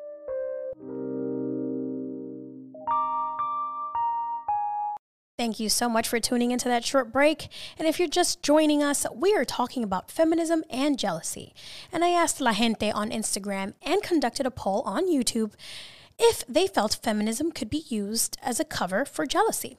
Thank 5.42 5.60
you 5.60 5.70
so 5.70 5.90
much 5.90 6.08
for 6.08 6.20
tuning 6.20 6.52
into 6.52 6.70
that 6.70 6.86
short 6.86 7.12
break. 7.12 7.48
And 7.80 7.88
if 7.88 7.98
you're 7.98 8.08
just 8.08 8.44
joining 8.44 8.84
us, 8.84 9.08
we 9.12 9.34
are 9.34 9.44
talking 9.44 9.84
about 9.84 10.12
feminism 10.12 10.64
and 10.70 11.00
jealousy. 11.00 11.56
And 11.92 12.06
I 12.06 12.10
asked 12.10 12.42
La 12.42 12.54
Gente 12.54 12.92
on 12.92 13.10
Instagram 13.10 13.74
and 13.82 14.04
conducted 14.04 14.46
a 14.46 14.52
poll 14.52 14.84
on 14.86 15.12
YouTube 15.12 15.54
if 16.20 16.46
they 16.46 16.68
felt 16.68 17.00
feminism 17.02 17.52
could 17.52 17.72
be 17.72 17.86
used 17.88 18.38
as 18.44 18.60
a 18.60 18.64
cover 18.64 19.04
for 19.04 19.26
jealousy. 19.26 19.78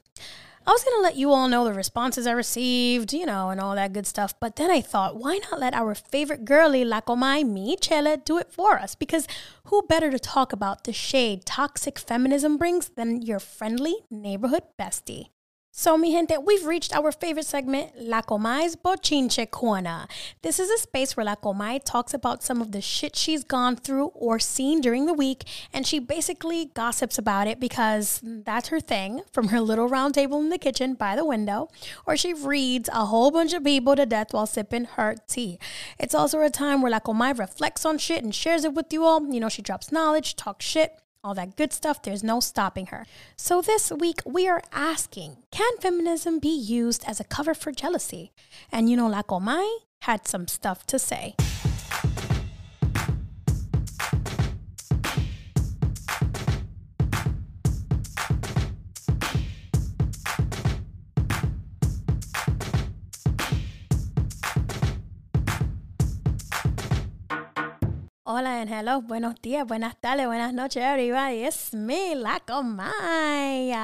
I 0.66 0.72
was 0.72 0.82
going 0.82 0.98
to 0.98 1.02
let 1.02 1.14
you 1.14 1.30
all 1.30 1.48
know 1.48 1.64
the 1.64 1.72
responses 1.72 2.26
I 2.26 2.32
received, 2.32 3.12
you 3.12 3.24
know, 3.24 3.50
and 3.50 3.60
all 3.60 3.76
that 3.76 3.92
good 3.92 4.08
stuff. 4.08 4.34
But 4.40 4.56
then 4.56 4.68
I 4.68 4.80
thought, 4.80 5.14
why 5.14 5.38
not 5.48 5.60
let 5.60 5.74
our 5.74 5.94
favorite 5.94 6.44
girly, 6.44 6.84
me, 6.84 7.76
Chela, 7.80 8.16
do 8.16 8.36
it 8.38 8.50
for 8.50 8.80
us? 8.80 8.96
Because 8.96 9.28
who 9.66 9.82
better 9.82 10.10
to 10.10 10.18
talk 10.18 10.52
about 10.52 10.82
the 10.82 10.92
shade 10.92 11.46
toxic 11.46 12.00
feminism 12.00 12.56
brings 12.56 12.88
than 12.88 13.22
your 13.22 13.38
friendly 13.38 13.98
neighborhood 14.10 14.64
bestie? 14.76 15.28
So, 15.74 15.96
mi 15.96 16.12
gente, 16.12 16.36
we've 16.36 16.66
reached 16.66 16.94
our 16.94 17.10
favorite 17.10 17.46
segment, 17.46 17.92
La 17.98 18.20
Comay's 18.20 18.76
Bochinche 18.76 19.50
Corner. 19.50 20.06
This 20.42 20.60
is 20.60 20.68
a 20.68 20.76
space 20.76 21.16
where 21.16 21.24
La 21.24 21.34
Comay 21.34 21.80
talks 21.82 22.12
about 22.12 22.42
some 22.42 22.60
of 22.60 22.72
the 22.72 22.82
shit 22.82 23.16
she's 23.16 23.42
gone 23.42 23.76
through 23.76 24.08
or 24.08 24.38
seen 24.38 24.82
during 24.82 25.06
the 25.06 25.14
week, 25.14 25.44
and 25.72 25.86
she 25.86 25.98
basically 25.98 26.66
gossips 26.74 27.16
about 27.16 27.46
it 27.46 27.58
because 27.58 28.20
that's 28.22 28.68
her 28.68 28.80
thing 28.80 29.22
from 29.32 29.48
her 29.48 29.62
little 29.62 29.88
round 29.88 30.12
table 30.12 30.38
in 30.40 30.50
the 30.50 30.58
kitchen 30.58 30.92
by 30.92 31.16
the 31.16 31.24
window, 31.24 31.70
or 32.04 32.18
she 32.18 32.34
reads 32.34 32.90
a 32.90 33.06
whole 33.06 33.30
bunch 33.30 33.54
of 33.54 33.64
people 33.64 33.96
to 33.96 34.04
death 34.04 34.34
while 34.34 34.46
sipping 34.46 34.84
her 34.84 35.16
tea. 35.26 35.58
It's 35.98 36.14
also 36.14 36.42
a 36.42 36.50
time 36.50 36.82
where 36.82 36.92
La 36.92 37.00
Comay 37.00 37.38
reflects 37.38 37.86
on 37.86 37.96
shit 37.96 38.22
and 38.22 38.34
shares 38.34 38.66
it 38.66 38.74
with 38.74 38.92
you 38.92 39.06
all. 39.06 39.26
You 39.26 39.40
know, 39.40 39.48
she 39.48 39.62
drops 39.62 39.90
knowledge, 39.90 40.36
talks 40.36 40.66
shit, 40.66 40.98
all 41.24 41.34
that 41.34 41.56
good 41.56 41.72
stuff. 41.72 42.02
There's 42.02 42.24
no 42.24 42.40
stopping 42.40 42.86
her. 42.86 43.06
So 43.36 43.62
this 43.62 43.92
week 43.92 44.20
we 44.26 44.48
are 44.48 44.62
asking, 44.72 45.38
can 45.50 45.76
feminism 45.78 46.38
be 46.38 46.54
used 46.54 47.04
as 47.06 47.20
a 47.20 47.24
cover 47.24 47.54
for 47.54 47.70
jealousy? 47.72 48.32
And 48.70 48.90
you 48.90 48.96
know, 48.96 49.08
La 49.08 49.22
Comay 49.22 49.68
had 50.02 50.26
some 50.26 50.48
stuff 50.48 50.84
to 50.86 50.98
say. 50.98 51.36
Hola 68.34 68.62
and 68.62 68.70
hello, 68.70 69.02
buenos 69.02 69.34
días, 69.42 69.66
buenas 69.66 69.94
tardes, 70.00 70.26
buenas 70.26 70.54
noches, 70.54 70.82
everybody. 70.82 71.44
It's 71.44 71.74
me, 71.74 72.14
La 72.14 72.40
Comay. 72.40 73.74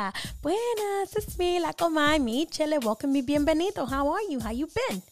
Buenas, 0.41 1.15
it's 1.15 1.37
me, 1.37 1.61
La 1.61 1.75
Comay. 1.75 2.19
Mi 2.19 2.47
chile, 2.47 2.79
welcome 2.79 3.13
me, 3.13 3.21
bienvenido. 3.21 3.87
How 3.87 4.09
are 4.09 4.23
you? 4.23 4.41
How 4.41 4.51
you 4.51 4.67
been? 4.67 5.03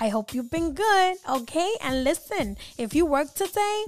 I 0.00 0.08
hope 0.08 0.34
you've 0.34 0.50
been 0.50 0.74
good, 0.74 1.16
okay? 1.30 1.70
And 1.80 2.02
listen, 2.02 2.56
if 2.76 2.92
you 2.92 3.06
work 3.06 3.32
today, 3.34 3.84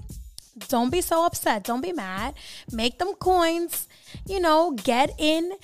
don't 0.68 0.90
be 0.90 1.00
so 1.00 1.26
upset. 1.26 1.64
Don't 1.64 1.80
be 1.80 1.92
mad. 1.92 2.34
Make 2.70 3.00
them 3.00 3.14
coins. 3.14 3.88
You 4.28 4.38
know, 4.38 4.76
get 4.80 5.10
in, 5.18 5.54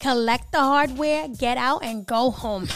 collect 0.00 0.50
the 0.50 0.58
hardware, 0.58 1.28
get 1.28 1.58
out, 1.58 1.84
and 1.84 2.04
go 2.04 2.32
home. 2.32 2.66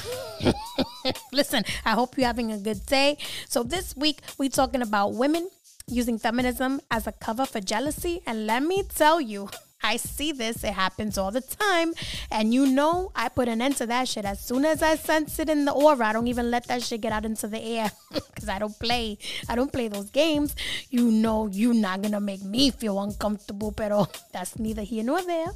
Listen, 1.32 1.64
I 1.84 1.90
hope 1.94 2.16
you're 2.16 2.28
having 2.28 2.52
a 2.52 2.58
good 2.58 2.86
day. 2.86 3.18
So 3.48 3.64
this 3.64 3.96
week 3.96 4.20
we're 4.38 4.48
talking 4.48 4.80
about 4.80 5.14
women 5.14 5.50
using 5.86 6.18
feminism 6.18 6.80
as 6.90 7.06
a 7.06 7.12
cover 7.12 7.46
for 7.46 7.60
jealousy. 7.60 8.22
And 8.26 8.46
let 8.46 8.62
me 8.62 8.82
tell 8.82 9.20
you, 9.20 9.48
I 9.82 9.98
see 9.98 10.32
this. 10.32 10.64
It 10.64 10.72
happens 10.72 11.18
all 11.18 11.30
the 11.30 11.42
time. 11.42 11.92
And 12.30 12.54
you 12.54 12.66
know, 12.66 13.12
I 13.14 13.28
put 13.28 13.48
an 13.48 13.60
end 13.60 13.76
to 13.76 13.86
that 13.86 14.08
shit. 14.08 14.24
As 14.24 14.40
soon 14.40 14.64
as 14.64 14.82
I 14.82 14.96
sense 14.96 15.38
it 15.38 15.50
in 15.50 15.66
the 15.66 15.72
aura, 15.72 16.06
I 16.06 16.12
don't 16.14 16.26
even 16.26 16.50
let 16.50 16.66
that 16.68 16.82
shit 16.82 17.02
get 17.02 17.12
out 17.12 17.26
into 17.26 17.46
the 17.46 17.60
air 17.60 17.92
because 18.12 18.48
I 18.48 18.58
don't 18.58 18.78
play. 18.78 19.18
I 19.48 19.54
don't 19.54 19.70
play 19.70 19.88
those 19.88 20.10
games. 20.10 20.56
You 20.88 21.10
know, 21.10 21.48
you're 21.48 21.74
not 21.74 22.00
going 22.00 22.12
to 22.12 22.20
make 22.20 22.42
me 22.42 22.70
feel 22.70 22.98
uncomfortable, 22.98 23.72
pero 23.72 24.08
that's 24.32 24.58
neither 24.58 24.82
here 24.82 25.04
nor 25.04 25.22
there 25.22 25.52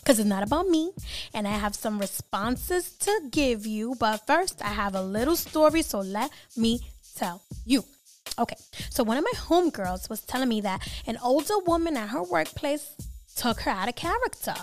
because 0.00 0.18
it's 0.18 0.28
not 0.28 0.42
about 0.42 0.68
me. 0.68 0.92
And 1.32 1.48
I 1.48 1.52
have 1.52 1.74
some 1.74 1.98
responses 1.98 2.92
to 2.98 3.20
give 3.30 3.66
you. 3.66 3.96
But 3.98 4.26
first, 4.26 4.62
I 4.62 4.68
have 4.68 4.94
a 4.94 5.02
little 5.02 5.36
story. 5.36 5.80
So 5.80 6.00
let 6.00 6.30
me 6.56 6.80
tell 7.16 7.42
you. 7.64 7.84
Okay, 8.38 8.56
so 8.90 9.02
one 9.02 9.16
of 9.16 9.24
my 9.24 9.38
homegirls 9.38 10.10
was 10.10 10.20
telling 10.22 10.48
me 10.48 10.60
that 10.62 10.86
an 11.06 11.18
older 11.22 11.58
woman 11.66 11.96
at 11.96 12.10
her 12.10 12.22
workplace 12.22 12.94
took 13.36 13.60
her 13.60 13.70
out 13.70 13.88
of 13.88 13.94
character. 13.94 14.54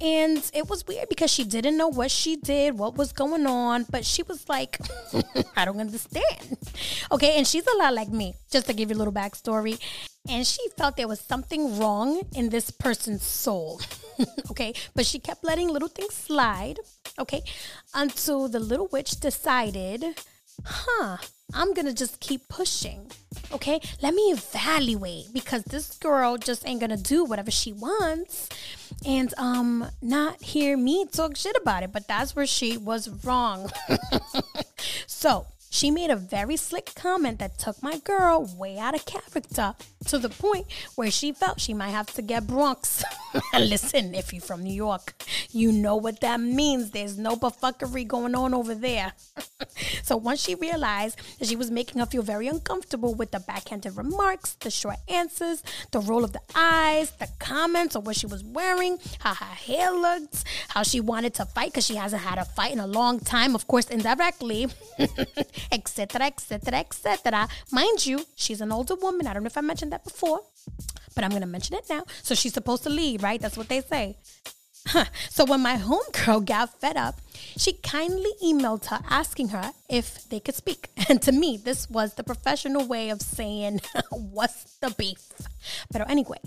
And 0.00 0.38
it 0.54 0.68
was 0.68 0.86
weird 0.86 1.08
because 1.08 1.30
she 1.30 1.44
didn't 1.44 1.76
know 1.76 1.88
what 1.88 2.10
she 2.10 2.36
did, 2.36 2.78
what 2.78 2.96
was 2.96 3.12
going 3.12 3.46
on, 3.46 3.86
but 3.90 4.04
she 4.04 4.22
was 4.22 4.48
like, 4.48 4.78
I 5.56 5.64
don't 5.64 5.80
understand. 5.80 6.58
Okay, 7.10 7.36
and 7.36 7.46
she's 7.46 7.66
a 7.66 7.76
lot 7.78 7.94
like 7.94 8.10
me, 8.10 8.34
just 8.50 8.66
to 8.66 8.74
give 8.74 8.90
you 8.90 8.96
a 8.96 8.98
little 8.98 9.12
backstory. 9.12 9.80
And 10.28 10.46
she 10.46 10.60
felt 10.76 10.96
there 10.96 11.08
was 11.08 11.20
something 11.20 11.78
wrong 11.78 12.22
in 12.34 12.50
this 12.50 12.70
person's 12.70 13.24
soul. 13.24 13.80
okay, 14.50 14.72
but 14.94 15.06
she 15.06 15.18
kept 15.18 15.42
letting 15.42 15.68
little 15.68 15.88
things 15.88 16.14
slide. 16.14 16.78
Okay, 17.18 17.42
until 17.94 18.48
the 18.48 18.60
little 18.60 18.88
witch 18.92 19.18
decided, 19.20 20.04
huh, 20.64 21.16
I'm 21.54 21.74
gonna 21.74 21.92
just 21.92 22.20
keep 22.20 22.48
pushing. 22.48 23.10
Okay, 23.52 23.80
let 24.00 24.14
me 24.14 24.22
evaluate 24.32 25.26
because 25.32 25.62
this 25.64 25.96
girl 25.98 26.36
just 26.38 26.66
ain't 26.66 26.80
gonna 26.80 26.96
do 26.96 27.24
whatever 27.24 27.50
she 27.50 27.72
wants 27.72 28.48
and 29.04 29.34
um 29.36 29.90
not 30.00 30.42
hear 30.42 30.76
me 30.76 31.06
talk 31.06 31.36
shit 31.36 31.56
about 31.60 31.82
it. 31.82 31.92
But 31.92 32.08
that's 32.08 32.34
where 32.34 32.46
she 32.46 32.76
was 32.76 33.08
wrong. 33.24 33.70
so 35.06 35.46
she 35.70 35.90
made 35.90 36.10
a 36.10 36.16
very 36.16 36.56
slick 36.56 36.92
comment 36.94 37.38
that 37.38 37.58
took 37.58 37.82
my 37.82 37.98
girl 37.98 38.48
way 38.58 38.78
out 38.78 38.94
of 38.94 39.06
character 39.06 39.74
to 40.06 40.18
the 40.18 40.28
point 40.28 40.66
where 40.94 41.10
she 41.10 41.32
felt 41.32 41.60
she 41.60 41.74
might 41.74 41.90
have 41.90 42.12
to 42.14 42.22
get 42.22 42.46
Bronx. 42.46 43.04
Listen, 43.54 44.14
if 44.14 44.32
you're 44.32 44.42
from 44.42 44.62
New 44.62 44.74
York, 44.74 45.14
you 45.50 45.72
know 45.72 45.96
what 45.96 46.20
that 46.20 46.40
means. 46.40 46.90
There's 46.90 47.18
no 47.18 47.36
buffoonery 47.36 48.04
going 48.04 48.34
on 48.34 48.54
over 48.54 48.74
there. 48.74 49.12
so 50.02 50.16
once 50.16 50.42
she 50.42 50.54
realized 50.54 51.18
that 51.38 51.48
she 51.48 51.56
was 51.56 51.70
making 51.70 52.00
her 52.00 52.06
feel 52.06 52.22
very 52.22 52.48
uncomfortable 52.48 53.14
with 53.14 53.30
the 53.30 53.40
backhanded 53.40 53.96
remarks, 53.96 54.54
the 54.60 54.70
short 54.70 54.96
answers, 55.08 55.62
the 55.90 56.00
roll 56.00 56.24
of 56.24 56.32
the 56.32 56.42
eyes, 56.54 57.10
the 57.12 57.28
comments 57.38 57.96
on 57.96 58.04
what 58.04 58.16
she 58.16 58.26
was 58.26 58.44
wearing, 58.44 58.98
how 59.20 59.34
her 59.34 59.44
hair 59.44 59.90
looked, 59.92 60.44
how 60.68 60.82
she 60.82 61.00
wanted 61.00 61.34
to 61.34 61.44
fight 61.44 61.72
because 61.72 61.86
she 61.86 61.96
hasn't 61.96 62.22
had 62.22 62.38
a 62.38 62.44
fight 62.44 62.72
in 62.72 62.80
a 62.80 62.86
long 62.86 63.20
time, 63.20 63.54
of 63.54 63.66
course, 63.66 63.86
indirectly 63.86 64.68
etc., 65.70 66.26
etc., 66.26 66.78
etc. 66.78 67.48
Mind 67.70 68.06
you, 68.06 68.24
she's 68.34 68.60
an 68.60 68.72
older 68.72 68.94
woman. 68.94 69.26
I 69.26 69.34
don't 69.34 69.42
know 69.42 69.48
if 69.48 69.58
I 69.58 69.60
mentioned 69.60 69.91
that 69.92 70.04
before, 70.04 70.40
but 71.14 71.22
I'm 71.22 71.30
going 71.30 71.42
to 71.42 71.46
mention 71.48 71.76
it 71.76 71.84
now. 71.88 72.04
So 72.22 72.34
she's 72.34 72.54
supposed 72.54 72.82
to 72.82 72.90
leave, 72.90 73.22
right? 73.22 73.40
That's 73.40 73.56
what 73.56 73.68
they 73.68 73.80
say. 73.80 74.16
so 75.30 75.44
when 75.44 75.60
my 75.60 75.76
homegirl 75.76 76.44
got 76.44 76.80
fed 76.80 76.96
up, 76.96 77.20
she 77.56 77.74
kindly 77.74 78.30
emailed 78.42 78.86
her 78.86 79.00
asking 79.08 79.48
her 79.48 79.72
if 79.88 80.28
they 80.28 80.40
could 80.40 80.54
speak. 80.54 80.88
And 81.08 81.20
to 81.22 81.32
me, 81.32 81.56
this 81.56 81.90
was 81.90 82.14
the 82.14 82.24
professional 82.24 82.86
way 82.86 83.10
of 83.10 83.20
saying, 83.20 83.80
What's 84.10 84.78
the 84.78 84.90
beef? 84.90 85.32
But 85.90 86.08
anyway, 86.08 86.38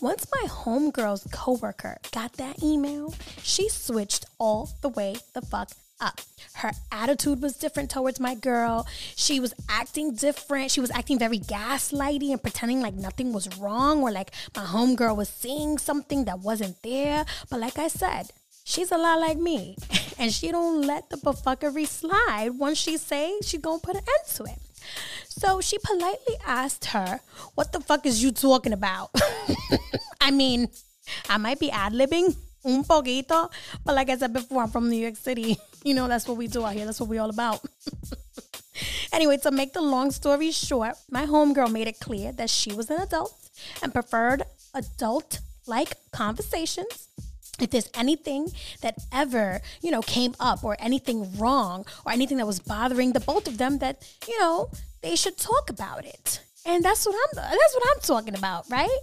once 0.00 0.26
my 0.32 0.48
homegirl's 0.48 1.28
coworker 1.32 1.98
got 2.12 2.32
that 2.34 2.62
email, 2.62 3.14
she 3.42 3.68
switched 3.68 4.26
all 4.38 4.70
the 4.80 4.88
way 4.88 5.16
the 5.34 5.42
fuck 5.42 5.70
up. 6.00 6.20
Her 6.54 6.72
attitude 6.92 7.40
was 7.40 7.56
different 7.56 7.90
towards 7.90 8.20
my 8.20 8.34
girl. 8.34 8.86
She 9.16 9.40
was 9.40 9.54
acting 9.68 10.14
different. 10.14 10.70
She 10.70 10.80
was 10.80 10.90
acting 10.90 11.18
very 11.18 11.38
gaslighty 11.38 12.30
and 12.30 12.42
pretending 12.42 12.80
like 12.80 12.94
nothing 12.94 13.32
was 13.32 13.56
wrong 13.58 14.02
or 14.02 14.10
like 14.10 14.30
my 14.54 14.64
homegirl 14.64 15.16
was 15.16 15.28
seeing 15.28 15.78
something 15.78 16.24
that 16.24 16.40
wasn't 16.40 16.82
there. 16.82 17.24
But 17.48 17.60
like 17.60 17.78
I 17.78 17.88
said, 17.88 18.30
she's 18.64 18.92
a 18.92 18.98
lot 18.98 19.20
like 19.20 19.38
me. 19.38 19.76
And 20.18 20.30
she 20.30 20.50
don't 20.50 20.82
let 20.82 21.08
the 21.08 21.16
bufuckery 21.16 21.86
slide 21.86 22.50
once 22.58 22.76
she 22.76 22.98
say 22.98 23.38
she 23.42 23.56
gonna 23.56 23.80
put 23.80 23.96
an 23.96 24.02
end 24.02 24.34
to 24.34 24.44
it. 24.44 24.58
So 25.28 25.62
she 25.62 25.78
politely 25.78 26.36
asked 26.46 26.86
her, 26.86 27.20
What 27.54 27.72
the 27.72 27.80
fuck 27.80 28.04
is 28.04 28.22
you 28.22 28.30
talking 28.30 28.74
about? 28.74 29.10
I 30.20 30.30
mean, 30.30 30.68
I 31.30 31.38
might 31.38 31.58
be 31.58 31.70
ad 31.70 31.94
libbing 31.94 32.36
un 32.64 32.84
poquito, 32.84 33.50
but 33.84 33.94
like 33.94 34.10
I 34.10 34.16
said 34.16 34.32
before, 34.32 34.62
I'm 34.62 34.70
from 34.70 34.88
New 34.88 35.00
York 35.00 35.16
City. 35.16 35.58
You 35.82 35.94
know, 35.94 36.08
that's 36.08 36.28
what 36.28 36.36
we 36.36 36.46
do 36.46 36.62
out 36.66 36.74
here. 36.74 36.84
That's 36.84 37.00
what 37.00 37.08
we 37.08 37.16
all 37.16 37.30
about. 37.30 37.64
anyway, 39.14 39.38
to 39.38 39.50
make 39.50 39.72
the 39.72 39.80
long 39.80 40.10
story 40.10 40.50
short, 40.50 40.92
my 41.10 41.24
homegirl 41.24 41.72
made 41.72 41.88
it 41.88 41.98
clear 42.00 42.32
that 42.32 42.50
she 42.50 42.70
was 42.74 42.90
an 42.90 43.00
adult 43.00 43.34
and 43.82 43.90
preferred 43.90 44.42
adult 44.74 45.40
like 45.66 45.94
conversations 46.12 47.08
if 47.60 47.70
there's 47.70 47.90
anything 47.94 48.48
that 48.80 48.96
ever 49.12 49.60
you 49.82 49.90
know 49.90 50.02
came 50.02 50.34
up 50.40 50.64
or 50.64 50.76
anything 50.80 51.36
wrong 51.38 51.84
or 52.04 52.12
anything 52.12 52.38
that 52.38 52.46
was 52.46 52.58
bothering 52.60 53.12
the 53.12 53.20
both 53.20 53.46
of 53.46 53.58
them 53.58 53.78
that 53.78 54.02
you 54.26 54.38
know 54.40 54.70
they 55.02 55.14
should 55.14 55.36
talk 55.36 55.68
about 55.68 56.04
it 56.04 56.40
and 56.64 56.84
that's 56.84 57.06
what 57.06 57.14
i'm 57.14 57.36
that's 57.36 57.74
what 57.74 57.84
i'm 57.94 58.00
talking 58.00 58.34
about 58.34 58.64
right 58.70 58.98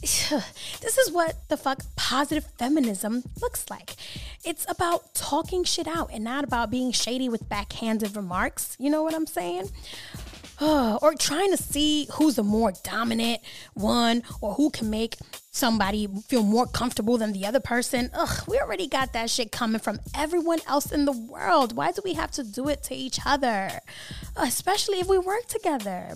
this 0.00 0.98
is 0.98 1.10
what 1.10 1.48
the 1.48 1.56
fuck 1.56 1.82
positive 1.96 2.44
feminism 2.58 3.24
looks 3.42 3.68
like. 3.68 3.96
It's 4.44 4.64
about 4.68 5.14
talking 5.14 5.64
shit 5.64 5.88
out 5.88 6.10
and 6.12 6.22
not 6.22 6.44
about 6.44 6.70
being 6.70 6.92
shady 6.92 7.28
with 7.28 7.48
backhanded 7.48 8.16
remarks. 8.16 8.76
You 8.78 8.90
know 8.90 9.02
what 9.02 9.14
I'm 9.14 9.26
saying? 9.26 9.70
or 10.60 11.14
trying 11.18 11.50
to 11.50 11.56
see 11.56 12.08
who's 12.12 12.36
the 12.36 12.42
more 12.42 12.72
dominant 12.82 13.40
one 13.74 14.22
or 14.40 14.54
who 14.54 14.70
can 14.70 14.90
make 14.90 15.16
somebody 15.50 16.06
feel 16.28 16.42
more 16.42 16.66
comfortable 16.66 17.18
than 17.18 17.32
the 17.32 17.44
other 17.44 17.60
person. 17.60 18.10
Ugh, 18.14 18.44
we 18.48 18.58
already 18.58 18.86
got 18.86 19.12
that 19.12 19.30
shit 19.30 19.50
coming 19.50 19.80
from 19.80 19.98
everyone 20.14 20.60
else 20.66 20.92
in 20.92 21.04
the 21.04 21.12
world. 21.12 21.76
Why 21.76 21.92
do 21.92 22.02
we 22.04 22.14
have 22.14 22.30
to 22.32 22.44
do 22.44 22.68
it 22.68 22.82
to 22.84 22.94
each 22.94 23.18
other? 23.24 23.80
Especially 24.36 25.00
if 25.00 25.08
we 25.08 25.18
work 25.18 25.46
together. 25.46 26.14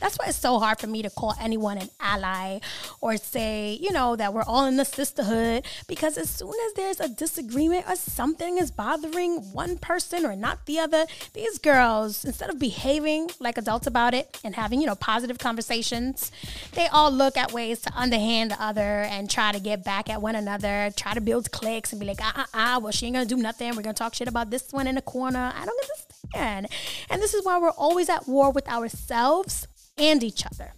That's 0.00 0.16
why 0.16 0.26
it's 0.28 0.38
so 0.38 0.58
hard 0.58 0.78
for 0.78 0.86
me 0.86 1.02
to 1.02 1.10
call 1.10 1.34
anyone 1.40 1.78
an 1.78 1.90
ally 2.00 2.60
or 3.00 3.16
say, 3.16 3.78
you 3.80 3.92
know, 3.92 4.16
that 4.16 4.32
we're 4.32 4.42
all 4.42 4.66
in 4.66 4.76
the 4.76 4.84
sisterhood. 4.84 5.66
Because 5.86 6.16
as 6.16 6.30
soon 6.30 6.54
as 6.66 6.72
there's 6.74 7.00
a 7.00 7.08
disagreement 7.08 7.86
or 7.88 7.96
something 7.96 8.58
is 8.58 8.70
bothering 8.70 9.52
one 9.52 9.78
person 9.78 10.24
or 10.24 10.36
not 10.36 10.66
the 10.66 10.78
other, 10.78 11.06
these 11.34 11.58
girls, 11.58 12.24
instead 12.24 12.50
of 12.50 12.58
behaving 12.58 13.30
like 13.40 13.58
adults 13.58 13.86
about 13.86 14.14
it 14.14 14.38
and 14.44 14.54
having, 14.54 14.80
you 14.80 14.86
know, 14.86 14.94
positive 14.94 15.38
conversations, 15.38 16.30
they 16.72 16.86
all 16.88 17.10
look 17.10 17.36
at 17.36 17.52
ways 17.52 17.80
to 17.82 17.92
underhand 17.94 18.50
the 18.50 18.62
other 18.62 19.02
and 19.02 19.30
try 19.30 19.52
to 19.52 19.60
get 19.60 19.84
back 19.84 20.08
at 20.08 20.22
one 20.22 20.34
another, 20.34 20.90
try 20.96 21.14
to 21.14 21.20
build 21.20 21.50
cliques 21.50 21.92
and 21.92 22.00
be 22.00 22.06
like, 22.06 22.18
ah, 22.20 22.32
ah, 22.36 22.46
ah, 22.54 22.78
well, 22.80 22.92
she 22.92 23.06
ain't 23.06 23.14
gonna 23.14 23.26
do 23.26 23.36
nothing. 23.36 23.74
We're 23.74 23.82
gonna 23.82 23.94
talk 23.94 24.14
shit 24.14 24.28
about 24.28 24.50
this 24.50 24.72
one 24.72 24.86
in 24.86 24.94
the 24.94 25.02
corner. 25.02 25.52
I 25.54 25.64
don't 25.64 25.80
understand. 25.80 26.68
And 27.10 27.22
this 27.22 27.34
is 27.34 27.44
why 27.44 27.58
we're 27.58 27.70
always 27.70 28.08
at 28.08 28.26
war 28.28 28.50
with 28.50 28.68
ourselves 28.68 29.66
and 29.98 30.22
each 30.22 30.44
other. 30.46 30.72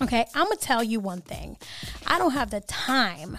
Okay, 0.00 0.26
I'm 0.34 0.44
gonna 0.44 0.56
tell 0.56 0.82
you 0.84 1.00
one 1.00 1.22
thing 1.22 1.56
I 2.06 2.18
don't 2.18 2.32
have 2.32 2.50
the 2.50 2.60
time 2.60 3.38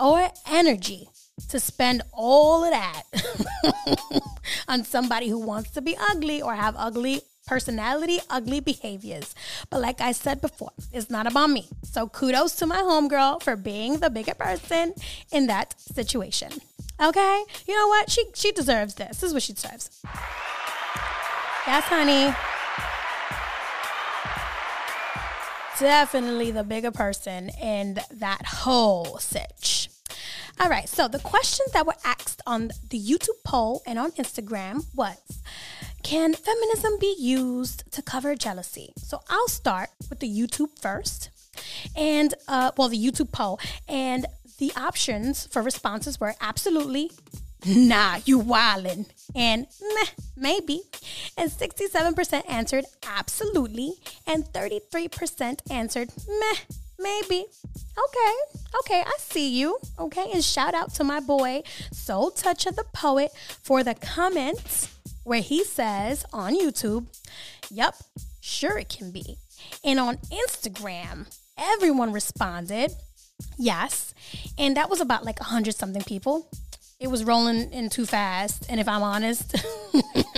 or 0.00 0.30
energy 0.48 1.08
to 1.48 1.58
spend 1.58 2.02
all 2.12 2.64
of 2.64 2.70
that 2.70 3.02
on 4.68 4.84
somebody 4.84 5.28
who 5.28 5.38
wants 5.38 5.70
to 5.70 5.80
be 5.80 5.96
ugly 6.10 6.40
or 6.42 6.54
have 6.54 6.74
ugly 6.78 7.22
personality, 7.46 8.20
ugly 8.28 8.60
behaviors. 8.60 9.34
But 9.70 9.80
like 9.80 10.00
I 10.00 10.12
said 10.12 10.40
before, 10.40 10.70
it's 10.92 11.10
not 11.10 11.26
about 11.26 11.50
me. 11.50 11.68
So 11.82 12.06
kudos 12.06 12.54
to 12.56 12.66
my 12.66 12.82
homegirl 12.82 13.42
for 13.42 13.56
being 13.56 13.98
the 13.98 14.10
bigger 14.10 14.34
person 14.34 14.94
in 15.32 15.48
that 15.48 15.74
situation. 15.80 16.50
Okay? 17.02 17.44
You 17.66 17.74
know 17.74 17.88
what? 17.88 18.10
She 18.10 18.24
she 18.34 18.52
deserves 18.52 18.94
this. 18.94 19.18
This 19.18 19.22
is 19.24 19.34
what 19.34 19.42
she 19.42 19.54
deserves. 19.54 19.90
Yes, 21.66 21.84
honey. 21.84 22.34
Definitely 25.80 26.50
the 26.50 26.62
bigger 26.62 26.90
person 26.90 27.48
in 27.60 27.98
that 28.12 28.44
whole 28.44 29.18
sitch. 29.18 29.88
All 30.60 30.68
right, 30.68 30.86
so 30.86 31.08
the 31.08 31.18
questions 31.18 31.72
that 31.72 31.86
were 31.86 31.96
asked 32.04 32.42
on 32.46 32.70
the 32.90 33.00
YouTube 33.00 33.42
poll 33.44 33.82
and 33.86 33.98
on 33.98 34.12
Instagram 34.12 34.84
was 34.94 35.40
Can 36.02 36.34
feminism 36.34 36.92
be 37.00 37.16
used 37.18 37.90
to 37.92 38.02
cover 38.02 38.34
jealousy? 38.34 38.92
So 38.98 39.20
I'll 39.30 39.48
start 39.48 39.88
with 40.10 40.20
the 40.20 40.28
YouTube 40.28 40.78
first. 40.78 41.30
And, 41.96 42.34
uh, 42.46 42.72
well, 42.76 42.90
the 42.90 43.02
YouTube 43.02 43.32
poll. 43.32 43.58
And 43.88 44.26
the 44.58 44.72
options 44.76 45.46
for 45.46 45.62
responses 45.62 46.20
were 46.20 46.34
absolutely, 46.42 47.10
nah, 47.66 48.18
you 48.24 48.40
wildin', 48.40 49.06
and 49.34 49.66
meh, 49.94 50.10
maybe. 50.36 50.82
And 51.36 51.50
67% 51.50 52.42
answered 52.48 52.84
absolutely, 53.06 53.94
and 54.26 54.44
33% 54.44 55.60
answered 55.70 56.10
meh, 56.28 56.76
maybe. 56.98 57.46
Okay, 57.76 58.34
okay, 58.80 59.02
I 59.06 59.16
see 59.18 59.48
you. 59.48 59.78
Okay, 59.98 60.30
and 60.32 60.44
shout 60.44 60.74
out 60.74 60.94
to 60.94 61.04
my 61.04 61.20
boy, 61.20 61.62
Soul 61.92 62.30
Touch 62.30 62.66
of 62.66 62.76
the 62.76 62.84
Poet, 62.92 63.32
for 63.62 63.82
the 63.82 63.94
comments 63.94 64.88
where 65.24 65.40
he 65.40 65.64
says 65.64 66.24
on 66.32 66.58
YouTube, 66.58 67.06
Yep, 67.70 67.94
sure 68.40 68.78
it 68.78 68.88
can 68.88 69.10
be. 69.12 69.36
And 69.84 70.00
on 70.00 70.16
Instagram, 70.32 71.26
everyone 71.56 72.12
responded, 72.12 72.92
Yes. 73.58 74.14
And 74.58 74.76
that 74.76 74.90
was 74.90 75.00
about 75.00 75.24
like 75.24 75.40
a 75.40 75.44
hundred 75.44 75.74
something 75.74 76.02
people 76.02 76.50
it 77.00 77.08
was 77.08 77.24
rolling 77.24 77.72
in 77.72 77.88
too 77.88 78.04
fast. 78.04 78.66
And 78.68 78.78
if 78.78 78.86
I'm 78.86 79.02
honest, 79.02 79.56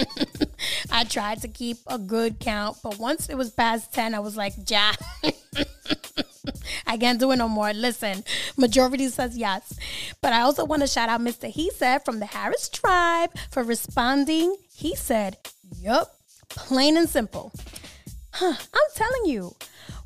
I 0.92 1.02
tried 1.04 1.42
to 1.42 1.48
keep 1.48 1.78
a 1.88 1.98
good 1.98 2.38
count. 2.38 2.78
But 2.82 2.98
once 2.98 3.28
it 3.28 3.34
was 3.34 3.50
past 3.50 3.92
10, 3.92 4.14
I 4.14 4.20
was 4.20 4.36
like, 4.36 4.54
ja. 4.70 4.92
I 6.86 6.96
can't 6.96 7.18
do 7.18 7.32
it 7.32 7.36
no 7.36 7.48
more. 7.48 7.72
Listen, 7.72 8.22
majority 8.56 9.08
says 9.08 9.36
yes. 9.36 9.76
But 10.20 10.32
I 10.32 10.42
also 10.42 10.64
want 10.64 10.82
to 10.82 10.88
shout 10.88 11.08
out 11.08 11.20
Mr. 11.20 11.48
He 11.48 11.70
said 11.70 12.04
from 12.04 12.20
the 12.20 12.26
Harris 12.26 12.68
tribe 12.68 13.30
for 13.50 13.64
responding. 13.64 14.56
He 14.72 14.94
said, 14.94 15.38
Yup, 15.80 16.14
plain 16.48 16.96
and 16.96 17.08
simple. 17.08 17.52
I'm 18.42 18.90
telling 18.94 19.26
you, 19.26 19.54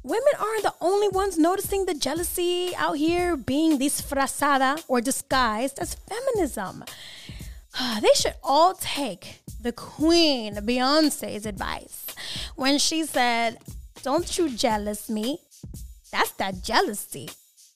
women 0.03 0.33
aren't 0.39 0.63
the 0.63 0.75
only 0.81 1.09
ones 1.09 1.39
noticing 1.39 1.87
the 1.87 1.95
jealousy 1.95 2.75
out 2.77 2.99
here 2.99 3.37
being 3.37 3.79
disfrazada 3.79 4.83
or 4.89 5.01
disguised 5.01 5.79
as 5.79 5.95
feminism. 5.95 6.85
They 8.01 8.15
should 8.15 8.35
all 8.43 8.75
take 8.75 9.41
the 9.61 9.73
queen, 9.73 10.55
Beyonce's 10.57 11.47
advice 11.47 12.07
when 12.57 12.79
she 12.79 13.05
said, 13.05 13.59
Don't 14.03 14.39
you 14.39 14.51
jealous 14.51 15.09
me? 15.09 15.41
That's 16.13 16.33
that 16.33 16.63
jealousy. 16.63 17.29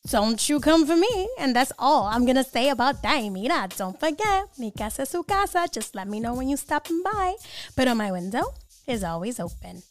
Don't 0.07 0.49
you 0.49 0.61
come 0.61 0.87
for 0.87 0.97
me. 0.97 1.29
And 1.39 1.55
that's 1.55 1.73
all 1.79 2.05
I'm 2.05 2.25
going 2.25 2.37
to 2.37 2.45
say 2.45 2.71
about 2.71 3.03
that. 3.03 3.21
Mira, 3.29 3.69
don't 3.77 3.99
forget, 4.01 4.49
mi 4.59 4.71
casa 4.71 5.03
es 5.03 5.11
su 5.11 5.23
casa. 5.23 5.69
Just 5.71 5.95
let 5.95 6.09
me 6.09 6.21
know 6.21 6.35
when 6.35 6.49
you're 6.49 6.57
stopping 6.57 7.03
by. 7.03 7.35
But 7.77 7.95
my 7.97 8.11
window 8.11 8.55
is 8.87 9.05
always 9.05 9.39
open. 9.39 9.83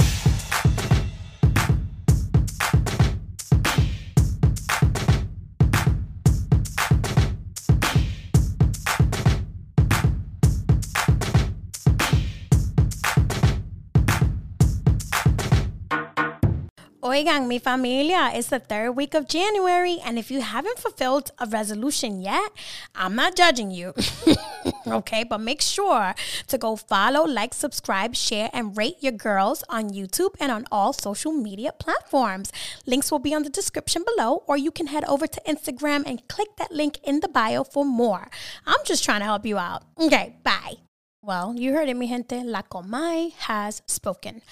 Oigan, 17.10 17.48
mi 17.48 17.58
familia, 17.58 18.30
it's 18.36 18.50
the 18.50 18.60
third 18.60 18.92
week 18.92 19.16
of 19.16 19.28
January, 19.28 19.98
and 20.06 20.20
if 20.20 20.30
you 20.30 20.42
haven't 20.42 20.78
fulfilled 20.78 21.32
a 21.40 21.48
resolution 21.48 22.22
yet, 22.22 22.52
I'm 22.94 23.16
not 23.16 23.36
judging 23.36 23.72
you. 23.72 23.96
okay, 24.88 25.24
but 25.24 25.42
make 25.42 25.60
sure 25.60 26.14
to 26.46 26.58
go 26.60 26.76
follow, 26.76 27.26
like, 27.26 27.56
subscribe, 27.56 28.14
share, 28.14 28.52
and 28.54 28.78
rate 28.78 28.98
your 29.00 29.14
girls 29.14 29.64
on 29.70 29.90
YouTube 29.90 30.36
and 30.40 30.52
on 30.52 30.68
all 30.72 30.94
social 30.94 31.32
media 31.32 31.72
platforms. 31.72 32.52
Links 32.86 33.10
will 33.10 33.18
be 33.18 33.34
on 33.34 33.42
the 33.42 33.50
description 33.50 34.04
below, 34.06 34.44
or 34.46 34.56
you 34.56 34.70
can 34.70 34.86
head 34.86 35.04
over 35.06 35.26
to 35.26 35.42
Instagram 35.48 36.04
and 36.06 36.28
click 36.28 36.58
that 36.58 36.72
link 36.72 37.00
in 37.04 37.22
the 37.22 37.28
bio 37.28 37.64
for 37.64 37.84
more. 37.84 38.30
I'm 38.68 38.86
just 38.86 39.04
trying 39.04 39.22
to 39.22 39.26
help 39.26 39.48
you 39.48 39.58
out. 39.58 39.82
Okay, 40.00 40.36
bye. 40.44 40.76
Well, 41.24 41.56
you 41.58 41.74
heard 41.74 41.90
it, 41.90 41.96
mi 41.96 42.08
gente. 42.08 42.44
La 42.44 42.62
Comay 42.62 43.34
has 43.50 43.82
spoken. 43.88 44.44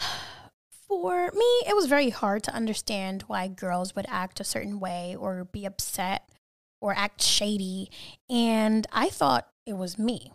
For 0.88 1.30
me, 1.34 1.62
it 1.68 1.76
was 1.76 1.84
very 1.86 2.08
hard 2.08 2.42
to 2.44 2.54
understand 2.54 3.22
why 3.26 3.46
girls 3.46 3.94
would 3.94 4.06
act 4.08 4.40
a 4.40 4.44
certain 4.44 4.80
way 4.80 5.14
or 5.14 5.44
be 5.44 5.66
upset 5.66 6.26
or 6.80 6.94
act 6.96 7.22
shady. 7.22 7.90
And 8.30 8.86
I 8.90 9.10
thought 9.10 9.48
it 9.66 9.74
was 9.74 9.98
me. 9.98 10.32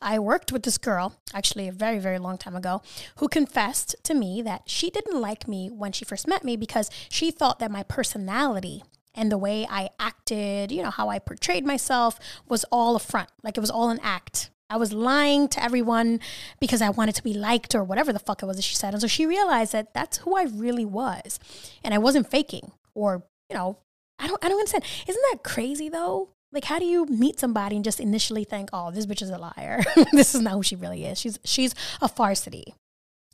I 0.00 0.18
worked 0.18 0.50
with 0.50 0.64
this 0.64 0.78
girl, 0.78 1.14
actually 1.32 1.68
a 1.68 1.72
very, 1.72 2.00
very 2.00 2.18
long 2.18 2.36
time 2.36 2.56
ago, 2.56 2.82
who 3.16 3.28
confessed 3.28 3.94
to 4.02 4.14
me 4.14 4.42
that 4.42 4.62
she 4.66 4.90
didn't 4.90 5.20
like 5.20 5.46
me 5.46 5.70
when 5.70 5.92
she 5.92 6.04
first 6.04 6.26
met 6.26 6.42
me 6.42 6.56
because 6.56 6.90
she 7.08 7.30
thought 7.30 7.60
that 7.60 7.70
my 7.70 7.84
personality 7.84 8.82
and 9.14 9.30
the 9.30 9.38
way 9.38 9.66
I 9.70 9.90
acted, 10.00 10.72
you 10.72 10.82
know, 10.82 10.90
how 10.90 11.08
I 11.08 11.20
portrayed 11.20 11.64
myself 11.64 12.18
was 12.48 12.64
all 12.72 12.96
a 12.96 13.00
front, 13.00 13.30
like 13.44 13.56
it 13.56 13.60
was 13.60 13.70
all 13.70 13.90
an 13.90 14.00
act. 14.02 14.50
I 14.72 14.76
was 14.76 14.92
lying 14.92 15.48
to 15.48 15.62
everyone 15.62 16.18
because 16.58 16.80
I 16.80 16.88
wanted 16.88 17.14
to 17.16 17.22
be 17.22 17.34
liked 17.34 17.74
or 17.74 17.84
whatever 17.84 18.10
the 18.10 18.18
fuck 18.18 18.42
it 18.42 18.46
was 18.46 18.56
that 18.56 18.62
she 18.62 18.74
said. 18.74 18.94
And 18.94 19.02
so 19.02 19.06
she 19.06 19.26
realized 19.26 19.72
that 19.72 19.92
that's 19.92 20.18
who 20.18 20.34
I 20.34 20.44
really 20.44 20.86
was. 20.86 21.38
And 21.84 21.92
I 21.92 21.98
wasn't 21.98 22.30
faking 22.30 22.72
or, 22.94 23.22
you 23.50 23.56
know, 23.56 23.76
I 24.18 24.26
don't 24.26 24.42
I 24.42 24.48
don't 24.48 24.58
understand. 24.58 24.84
Isn't 25.06 25.24
that 25.30 25.42
crazy 25.42 25.90
though? 25.90 26.30
Like 26.52 26.64
how 26.64 26.78
do 26.78 26.86
you 26.86 27.04
meet 27.06 27.38
somebody 27.38 27.76
and 27.76 27.84
just 27.84 28.00
initially 28.00 28.44
think, 28.44 28.70
"Oh, 28.72 28.90
this 28.90 29.06
bitch 29.06 29.20
is 29.20 29.30
a 29.30 29.38
liar. 29.38 29.82
this 30.12 30.34
is 30.34 30.40
not 30.40 30.54
who 30.54 30.62
she 30.62 30.76
really 30.76 31.04
is. 31.04 31.18
She's 31.18 31.38
she's 31.44 31.74
a 32.00 32.08
farsity. 32.08 32.74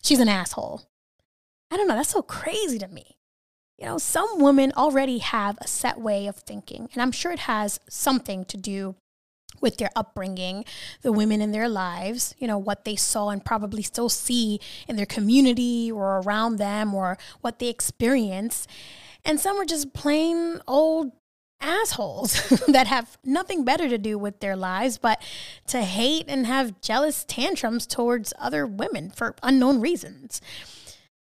She's 0.03 0.21
an 0.21 0.29
asshole." 0.29 0.83
I 1.71 1.77
don't 1.77 1.87
know, 1.87 1.97
that's 1.97 2.09
so 2.09 2.23
crazy 2.23 2.79
to 2.79 2.89
me. 2.89 3.19
You 3.77 3.87
know, 3.87 3.99
some 3.99 4.41
women 4.41 4.73
already 4.77 5.19
have 5.19 5.59
a 5.61 5.67
set 5.67 6.01
way 6.01 6.27
of 6.27 6.37
thinking, 6.37 6.89
and 6.93 7.03
I'm 7.03 7.13
sure 7.13 7.31
it 7.31 7.41
has 7.41 7.79
something 7.89 8.45
to 8.47 8.57
do 8.57 8.97
with 9.61 9.77
their 9.79 9.91
upbringing, 9.97 10.65
the 11.03 11.13
women 11.13 11.41
in 11.41 11.53
their 11.53 11.69
lives, 11.69 12.35
you 12.39 12.47
know, 12.47 12.59
what 12.59 12.85
they 12.85 12.97
saw 12.97 13.31
and 13.31 13.45
probably 13.45 13.83
still 13.83 14.09
see 14.09 14.61
in 14.87 14.97
their 14.97 15.07
community 15.07 15.91
or 15.91 16.19
around 16.19 16.57
them 16.57 16.95
or 16.95 17.19
what 17.41 17.59
they 17.59 17.69
experience. 17.69 18.67
And 19.25 19.41
some 19.41 19.57
are 19.61 19.65
just 19.65 19.93
plain 19.93 20.61
old 20.67 21.13
assholes 21.61 22.49
that 22.69 22.87
have 22.87 23.19
nothing 23.25 23.65
better 23.65 23.89
to 23.89 23.99
do 23.99 24.17
with 24.17 24.41
their 24.41 24.57
lives 24.57 24.97
but 24.97 25.21
to 25.67 25.83
hate 25.83 26.27
and 26.29 26.47
have 26.47 26.81
jealous 26.81 27.25
tantrums 27.25 27.87
towards 27.87 28.33
other 28.39 28.67
women 28.67 29.11
for 29.11 29.35
unknown 29.43 29.81
reasons. 29.81 30.41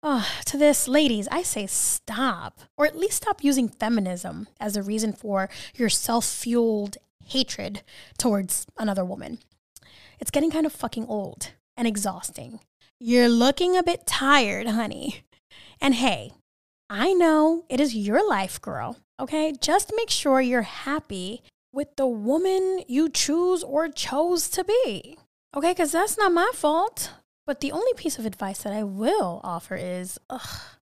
Oh, 0.03 0.27
to 0.45 0.57
this, 0.57 0.87
ladies, 0.87 1.27
I 1.31 1.43
say 1.43 1.67
stop, 1.67 2.61
or 2.75 2.87
at 2.87 2.97
least 2.97 3.17
stop 3.17 3.43
using 3.43 3.69
feminism 3.69 4.47
as 4.59 4.75
a 4.75 4.81
reason 4.81 5.13
for 5.13 5.47
your 5.75 5.89
self 5.89 6.25
fueled 6.25 6.97
hatred 7.31 7.81
towards 8.17 8.65
another 8.77 9.05
woman. 9.05 9.39
It's 10.19 10.31
getting 10.31 10.51
kind 10.51 10.65
of 10.65 10.71
fucking 10.71 11.05
old 11.07 11.51
and 11.75 11.87
exhausting. 11.87 12.59
You're 12.99 13.29
looking 13.29 13.75
a 13.75 13.83
bit 13.83 14.05
tired, 14.05 14.67
honey. 14.67 15.23
And 15.79 15.95
hey, 15.95 16.33
I 16.89 17.13
know 17.13 17.65
it 17.69 17.79
is 17.79 17.95
your 17.95 18.27
life, 18.27 18.61
girl, 18.61 18.97
okay? 19.19 19.53
Just 19.59 19.93
make 19.95 20.09
sure 20.09 20.41
you're 20.41 20.61
happy 20.61 21.41
with 21.73 21.95
the 21.95 22.05
woman 22.05 22.83
you 22.87 23.09
choose 23.09 23.63
or 23.63 23.87
chose 23.87 24.49
to 24.49 24.63
be, 24.63 25.17
okay? 25.55 25.71
Because 25.71 25.93
that's 25.93 26.17
not 26.17 26.33
my 26.33 26.51
fault. 26.53 27.11
But 27.47 27.61
the 27.61 27.71
only 27.71 27.93
piece 27.95 28.19
of 28.19 28.25
advice 28.25 28.59
that 28.63 28.73
I 28.73 28.83
will 28.83 29.41
offer 29.43 29.75
is 29.75 30.19
ugh, 30.29 30.77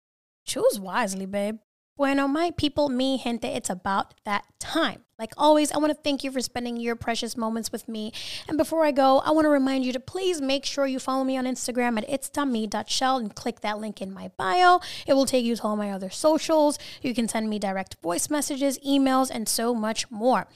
choose 0.47 0.81
wisely, 0.81 1.27
babe. 1.27 1.59
Bueno, 1.97 2.29
my 2.29 2.51
people, 2.51 2.91
me, 2.91 3.17
gente, 3.17 3.49
it's 3.49 3.71
about 3.71 4.13
that 4.25 4.45
time. 4.59 5.01
Like 5.19 5.33
always, 5.39 5.73
I 5.73 5.79
want 5.79 5.93
to 5.93 5.99
thank 6.05 6.23
you 6.25 6.31
for 6.31 6.43
spending 6.43 6.77
your 6.77 6.95
precious 6.95 7.39
moments 7.39 7.73
with 7.73 7.89
me. 7.89 8.13
And 8.47 8.59
before 8.59 8.85
I 8.85 8.91
go, 8.91 9.21
I 9.21 9.31
want 9.31 9.47
to 9.47 9.49
remind 9.49 9.87
you 9.87 9.95
to 9.95 10.01
please 10.01 10.43
make 10.43 10.67
sure 10.67 10.87
you 10.87 10.99
follow 10.99 11.25
me 11.25 11.39
on 11.39 11.47
Instagram 11.47 11.97
at 11.97 12.07
its.me.shell 12.07 13.17
and 13.17 13.35
click 13.35 13.61
that 13.61 13.79
link 13.79 14.03
in 14.03 14.13
my 14.13 14.31
bio. 14.37 14.81
It 15.07 15.15
will 15.15 15.25
take 15.25 15.47
you 15.47 15.57
to 15.57 15.63
all 15.63 15.75
my 15.75 15.91
other 15.91 16.11
socials. 16.11 16.79
You 17.01 17.15
can 17.15 17.29
send 17.29 17.49
me 17.49 17.59
direct 17.59 17.97
voice 18.03 18.29
messages, 18.29 18.79
emails, 18.81 19.31
and 19.31 19.49
so 19.49 19.75
much 19.75 20.11
more. 20.11 20.49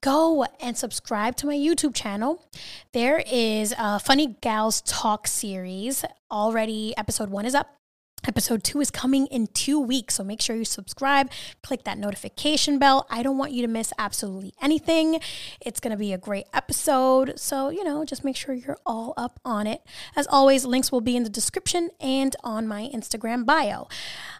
Go 0.00 0.44
and 0.60 0.78
subscribe 0.78 1.34
to 1.36 1.46
my 1.46 1.56
YouTube 1.56 1.94
channel. 1.96 2.46
There 2.92 3.24
is 3.26 3.74
a 3.76 3.98
Funny 3.98 4.36
Gals 4.40 4.80
Talk 4.82 5.26
series. 5.26 6.04
Already, 6.30 6.96
episode 6.96 7.30
one 7.30 7.46
is 7.46 7.54
up. 7.56 7.80
Episode 8.26 8.64
two 8.64 8.80
is 8.80 8.90
coming 8.90 9.26
in 9.26 9.48
two 9.48 9.78
weeks, 9.78 10.14
so 10.14 10.24
make 10.24 10.40
sure 10.40 10.56
you 10.56 10.64
subscribe, 10.64 11.30
click 11.62 11.84
that 11.84 11.98
notification 11.98 12.78
bell. 12.78 13.06
I 13.10 13.22
don't 13.22 13.36
want 13.36 13.52
you 13.52 13.60
to 13.62 13.68
miss 13.68 13.92
absolutely 13.98 14.54
anything. 14.62 15.20
It's 15.60 15.78
going 15.78 15.90
to 15.90 15.96
be 15.98 16.12
a 16.12 16.18
great 16.18 16.46
episode, 16.54 17.38
so 17.38 17.68
you 17.68 17.84
know, 17.84 18.04
just 18.04 18.24
make 18.24 18.36
sure 18.36 18.54
you're 18.54 18.78
all 18.86 19.12
up 19.16 19.40
on 19.44 19.66
it. 19.66 19.82
As 20.16 20.26
always, 20.28 20.64
links 20.64 20.90
will 20.90 21.02
be 21.02 21.16
in 21.16 21.24
the 21.24 21.30
description 21.30 21.90
and 22.00 22.34
on 22.42 22.66
my 22.66 22.90
Instagram 22.94 23.44
bio. 23.44 23.88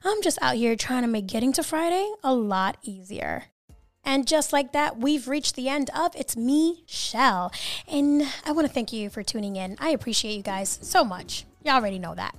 I'm 0.02 0.22
just 0.22 0.38
out 0.40 0.56
here 0.56 0.76
trying 0.76 1.02
to 1.02 1.08
make 1.08 1.26
getting 1.26 1.52
to 1.52 1.62
Friday 1.62 2.10
a 2.22 2.32
lot 2.34 2.78
easier. 2.82 3.44
And 4.04 4.26
just 4.26 4.52
like 4.52 4.72
that, 4.72 4.98
we've 4.98 5.28
reached 5.28 5.56
the 5.56 5.68
end 5.68 5.90
of 5.96 6.14
It's 6.14 6.36
Me, 6.36 6.82
Shell. 6.86 7.52
And 7.88 8.22
I 8.44 8.52
want 8.52 8.66
to 8.66 8.72
thank 8.72 8.92
you 8.92 9.10
for 9.10 9.22
tuning 9.22 9.56
in. 9.56 9.76
I 9.80 9.90
appreciate 9.90 10.36
you 10.36 10.42
guys 10.42 10.78
so 10.82 11.04
much. 11.04 11.44
Y'all 11.64 11.76
already 11.76 11.98
know 11.98 12.14
that. 12.14 12.36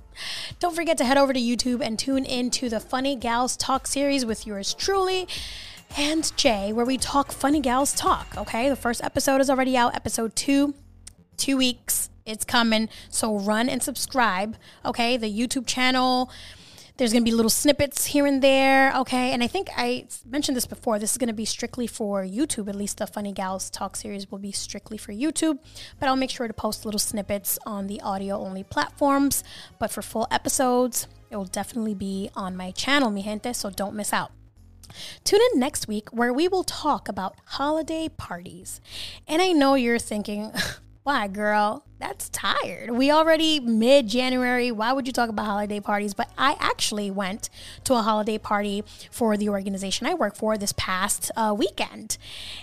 Don't 0.60 0.74
forget 0.74 0.96
to 0.98 1.04
head 1.04 1.18
over 1.18 1.32
to 1.32 1.40
YouTube 1.40 1.84
and 1.84 1.98
tune 1.98 2.24
in 2.24 2.50
to 2.50 2.68
the 2.68 2.78
Funny 2.78 3.16
Gals 3.16 3.56
Talk 3.56 3.86
series 3.86 4.24
with 4.24 4.46
yours 4.46 4.72
truly 4.72 5.26
and 5.96 6.36
Jay, 6.36 6.72
where 6.72 6.84
we 6.84 6.98
talk 6.98 7.32
Funny 7.32 7.60
Gals 7.60 7.92
Talk. 7.94 8.26
Okay, 8.36 8.68
the 8.68 8.76
first 8.76 9.02
episode 9.02 9.40
is 9.40 9.48
already 9.48 9.76
out, 9.76 9.94
episode 9.94 10.36
two, 10.36 10.74
two 11.36 11.56
weeks. 11.56 12.10
It's 12.24 12.44
coming. 12.44 12.88
So 13.08 13.38
run 13.38 13.68
and 13.68 13.82
subscribe. 13.82 14.56
Okay, 14.84 15.16
the 15.16 15.32
YouTube 15.32 15.66
channel 15.66 16.30
there's 16.96 17.12
going 17.12 17.22
to 17.22 17.30
be 17.30 17.34
little 17.34 17.50
snippets 17.50 18.06
here 18.06 18.26
and 18.26 18.42
there, 18.42 18.94
okay? 18.96 19.32
And 19.32 19.42
I 19.42 19.46
think 19.46 19.68
I 19.76 20.06
mentioned 20.24 20.56
this 20.56 20.66
before. 20.66 20.98
This 20.98 21.12
is 21.12 21.18
going 21.18 21.28
to 21.28 21.34
be 21.34 21.44
strictly 21.44 21.86
for 21.86 22.24
YouTube. 22.24 22.68
At 22.68 22.74
least 22.74 22.98
the 22.98 23.06
Funny 23.06 23.32
Gals 23.32 23.68
Talk 23.68 23.96
series 23.96 24.30
will 24.30 24.38
be 24.38 24.52
strictly 24.52 24.96
for 24.96 25.12
YouTube. 25.12 25.58
But 26.00 26.08
I'll 26.08 26.16
make 26.16 26.30
sure 26.30 26.48
to 26.48 26.54
post 26.54 26.84
little 26.84 26.98
snippets 26.98 27.58
on 27.66 27.86
the 27.86 28.00
audio 28.00 28.38
only 28.38 28.64
platforms. 28.64 29.44
But 29.78 29.90
for 29.90 30.00
full 30.00 30.26
episodes, 30.30 31.06
it 31.30 31.36
will 31.36 31.44
definitely 31.44 31.94
be 31.94 32.30
on 32.34 32.56
my 32.56 32.70
channel, 32.70 33.10
mi 33.10 33.22
gente, 33.22 33.52
so 33.52 33.70
don't 33.70 33.94
miss 33.94 34.12
out. 34.12 34.32
Tune 35.24 35.40
in 35.52 35.60
next 35.60 35.88
week 35.88 36.08
where 36.10 36.32
we 36.32 36.48
will 36.48 36.64
talk 36.64 37.08
about 37.08 37.36
holiday 37.44 38.08
parties. 38.08 38.80
And 39.26 39.42
I 39.42 39.52
know 39.52 39.74
you're 39.74 39.98
thinking, 39.98 40.52
why, 41.06 41.28
girl? 41.28 41.84
That's 42.00 42.28
tired. 42.30 42.90
We 42.90 43.12
already 43.12 43.60
mid 43.60 44.08
January. 44.08 44.72
Why 44.72 44.92
would 44.92 45.06
you 45.06 45.12
talk 45.12 45.28
about 45.28 45.46
holiday 45.46 45.78
parties? 45.78 46.14
But 46.14 46.32
I 46.36 46.56
actually 46.58 47.12
went 47.12 47.48
to 47.84 47.94
a 47.94 48.02
holiday 48.02 48.38
party 48.38 48.82
for 49.12 49.36
the 49.36 49.48
organization 49.48 50.08
I 50.08 50.14
work 50.14 50.34
for 50.34 50.58
this 50.58 50.72
past 50.72 51.30
uh, 51.36 51.54
weekend. 51.56 52.18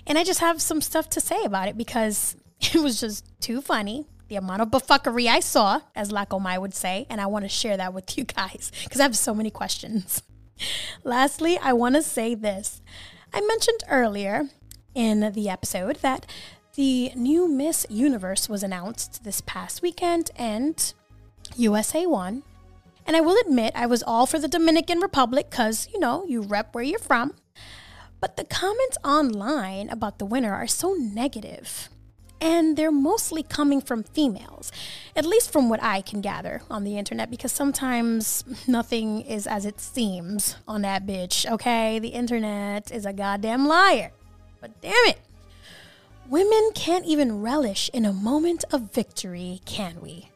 And 0.05 0.17
I 0.17 0.25
just 0.25 0.41
have 0.41 0.61
some 0.61 0.81
stuff 0.81 1.09
to 1.11 1.21
say 1.21 1.41
about 1.45 1.69
it 1.69 1.77
because 1.77 2.35
it 2.59 2.75
was 2.75 2.99
just 2.99 3.25
too 3.39 3.61
funny. 3.61 4.07
The 4.27 4.35
amount 4.35 4.61
of 4.61 4.67
buffookery 4.71 5.27
I 5.27 5.39
saw, 5.39 5.79
as 5.95 6.11
La 6.11 6.25
Comay 6.25 6.59
would 6.59 6.73
say, 6.73 7.07
and 7.09 7.21
I 7.21 7.27
want 7.27 7.45
to 7.45 7.49
share 7.49 7.77
that 7.77 7.93
with 7.93 8.17
you 8.17 8.25
guys 8.25 8.73
because 8.83 8.99
I 8.99 9.03
have 9.03 9.15
so 9.15 9.33
many 9.33 9.51
questions. 9.51 10.21
Lastly, 11.05 11.57
I 11.59 11.71
want 11.71 11.95
to 11.95 12.01
say 12.01 12.35
this. 12.35 12.81
I 13.33 13.39
mentioned 13.39 13.85
earlier 13.89 14.49
in 14.93 15.31
the 15.31 15.47
episode 15.47 15.95
that 16.01 16.25
the 16.75 17.11
new 17.15 17.47
Miss 17.47 17.85
Universe 17.89 18.49
was 18.49 18.63
announced 18.63 19.23
this 19.23 19.41
past 19.41 19.81
weekend 19.81 20.31
and 20.35 20.93
USA 21.55 22.05
won. 22.05 22.43
And 23.05 23.15
I 23.15 23.21
will 23.21 23.37
admit, 23.45 23.73
I 23.75 23.85
was 23.85 24.01
all 24.01 24.25
for 24.25 24.39
the 24.39 24.47
Dominican 24.47 24.99
Republic 24.99 25.49
because, 25.49 25.87
you 25.93 25.99
know, 25.99 26.25
you 26.25 26.41
rep 26.41 26.73
where 26.73 26.83
you're 26.83 26.99
from. 26.99 27.35
But 28.19 28.37
the 28.37 28.45
comments 28.45 28.97
online 29.03 29.89
about 29.89 30.17
the 30.17 30.25
winner 30.25 30.53
are 30.53 30.67
so 30.67 30.93
negative, 30.93 31.89
And 32.43 32.75
they're 32.75 32.91
mostly 32.91 33.41
coming 33.41 33.79
from 33.79 34.03
females, 34.03 34.69
at 35.15 35.25
least 35.25 35.49
from 35.49 35.69
what 35.69 35.81
I 35.81 36.01
can 36.01 36.19
gather 36.19 36.61
on 36.69 36.83
the 36.83 36.97
internet, 36.97 37.31
because 37.31 37.53
sometimes 37.53 38.43
nothing 38.67 39.21
is 39.21 39.47
as 39.47 39.65
it 39.65 39.79
seems 39.79 40.57
on 40.67 40.81
that 40.81 41.05
bitch, 41.05 41.49
okay? 41.49 41.99
The 41.99 42.09
internet 42.09 42.91
is 42.91 43.05
a 43.05 43.13
goddamn 43.13 43.65
liar. 43.65 44.11
But 44.59 44.81
damn 44.81 44.91
it, 45.05 45.19
Women 46.29 46.71
can't 46.73 47.05
even 47.05 47.41
relish 47.41 47.89
in 47.93 48.05
a 48.05 48.13
moment 48.13 48.63
of 48.71 48.93
victory, 48.93 49.61
can 49.65 50.01
we? 50.01 50.29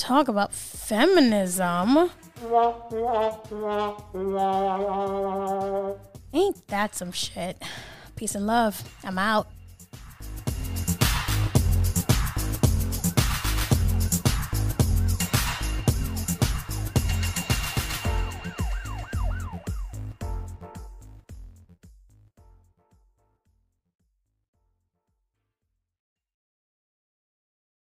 talk 0.00 0.28
about 0.28 0.52
feminism. 0.52 2.10
Ain't 6.32 6.68
that 6.68 6.94
some 6.94 7.12
shit? 7.12 7.62
Peace 8.16 8.34
and 8.34 8.46
love. 8.46 8.82
I'm 9.04 9.18
out. 9.18 9.48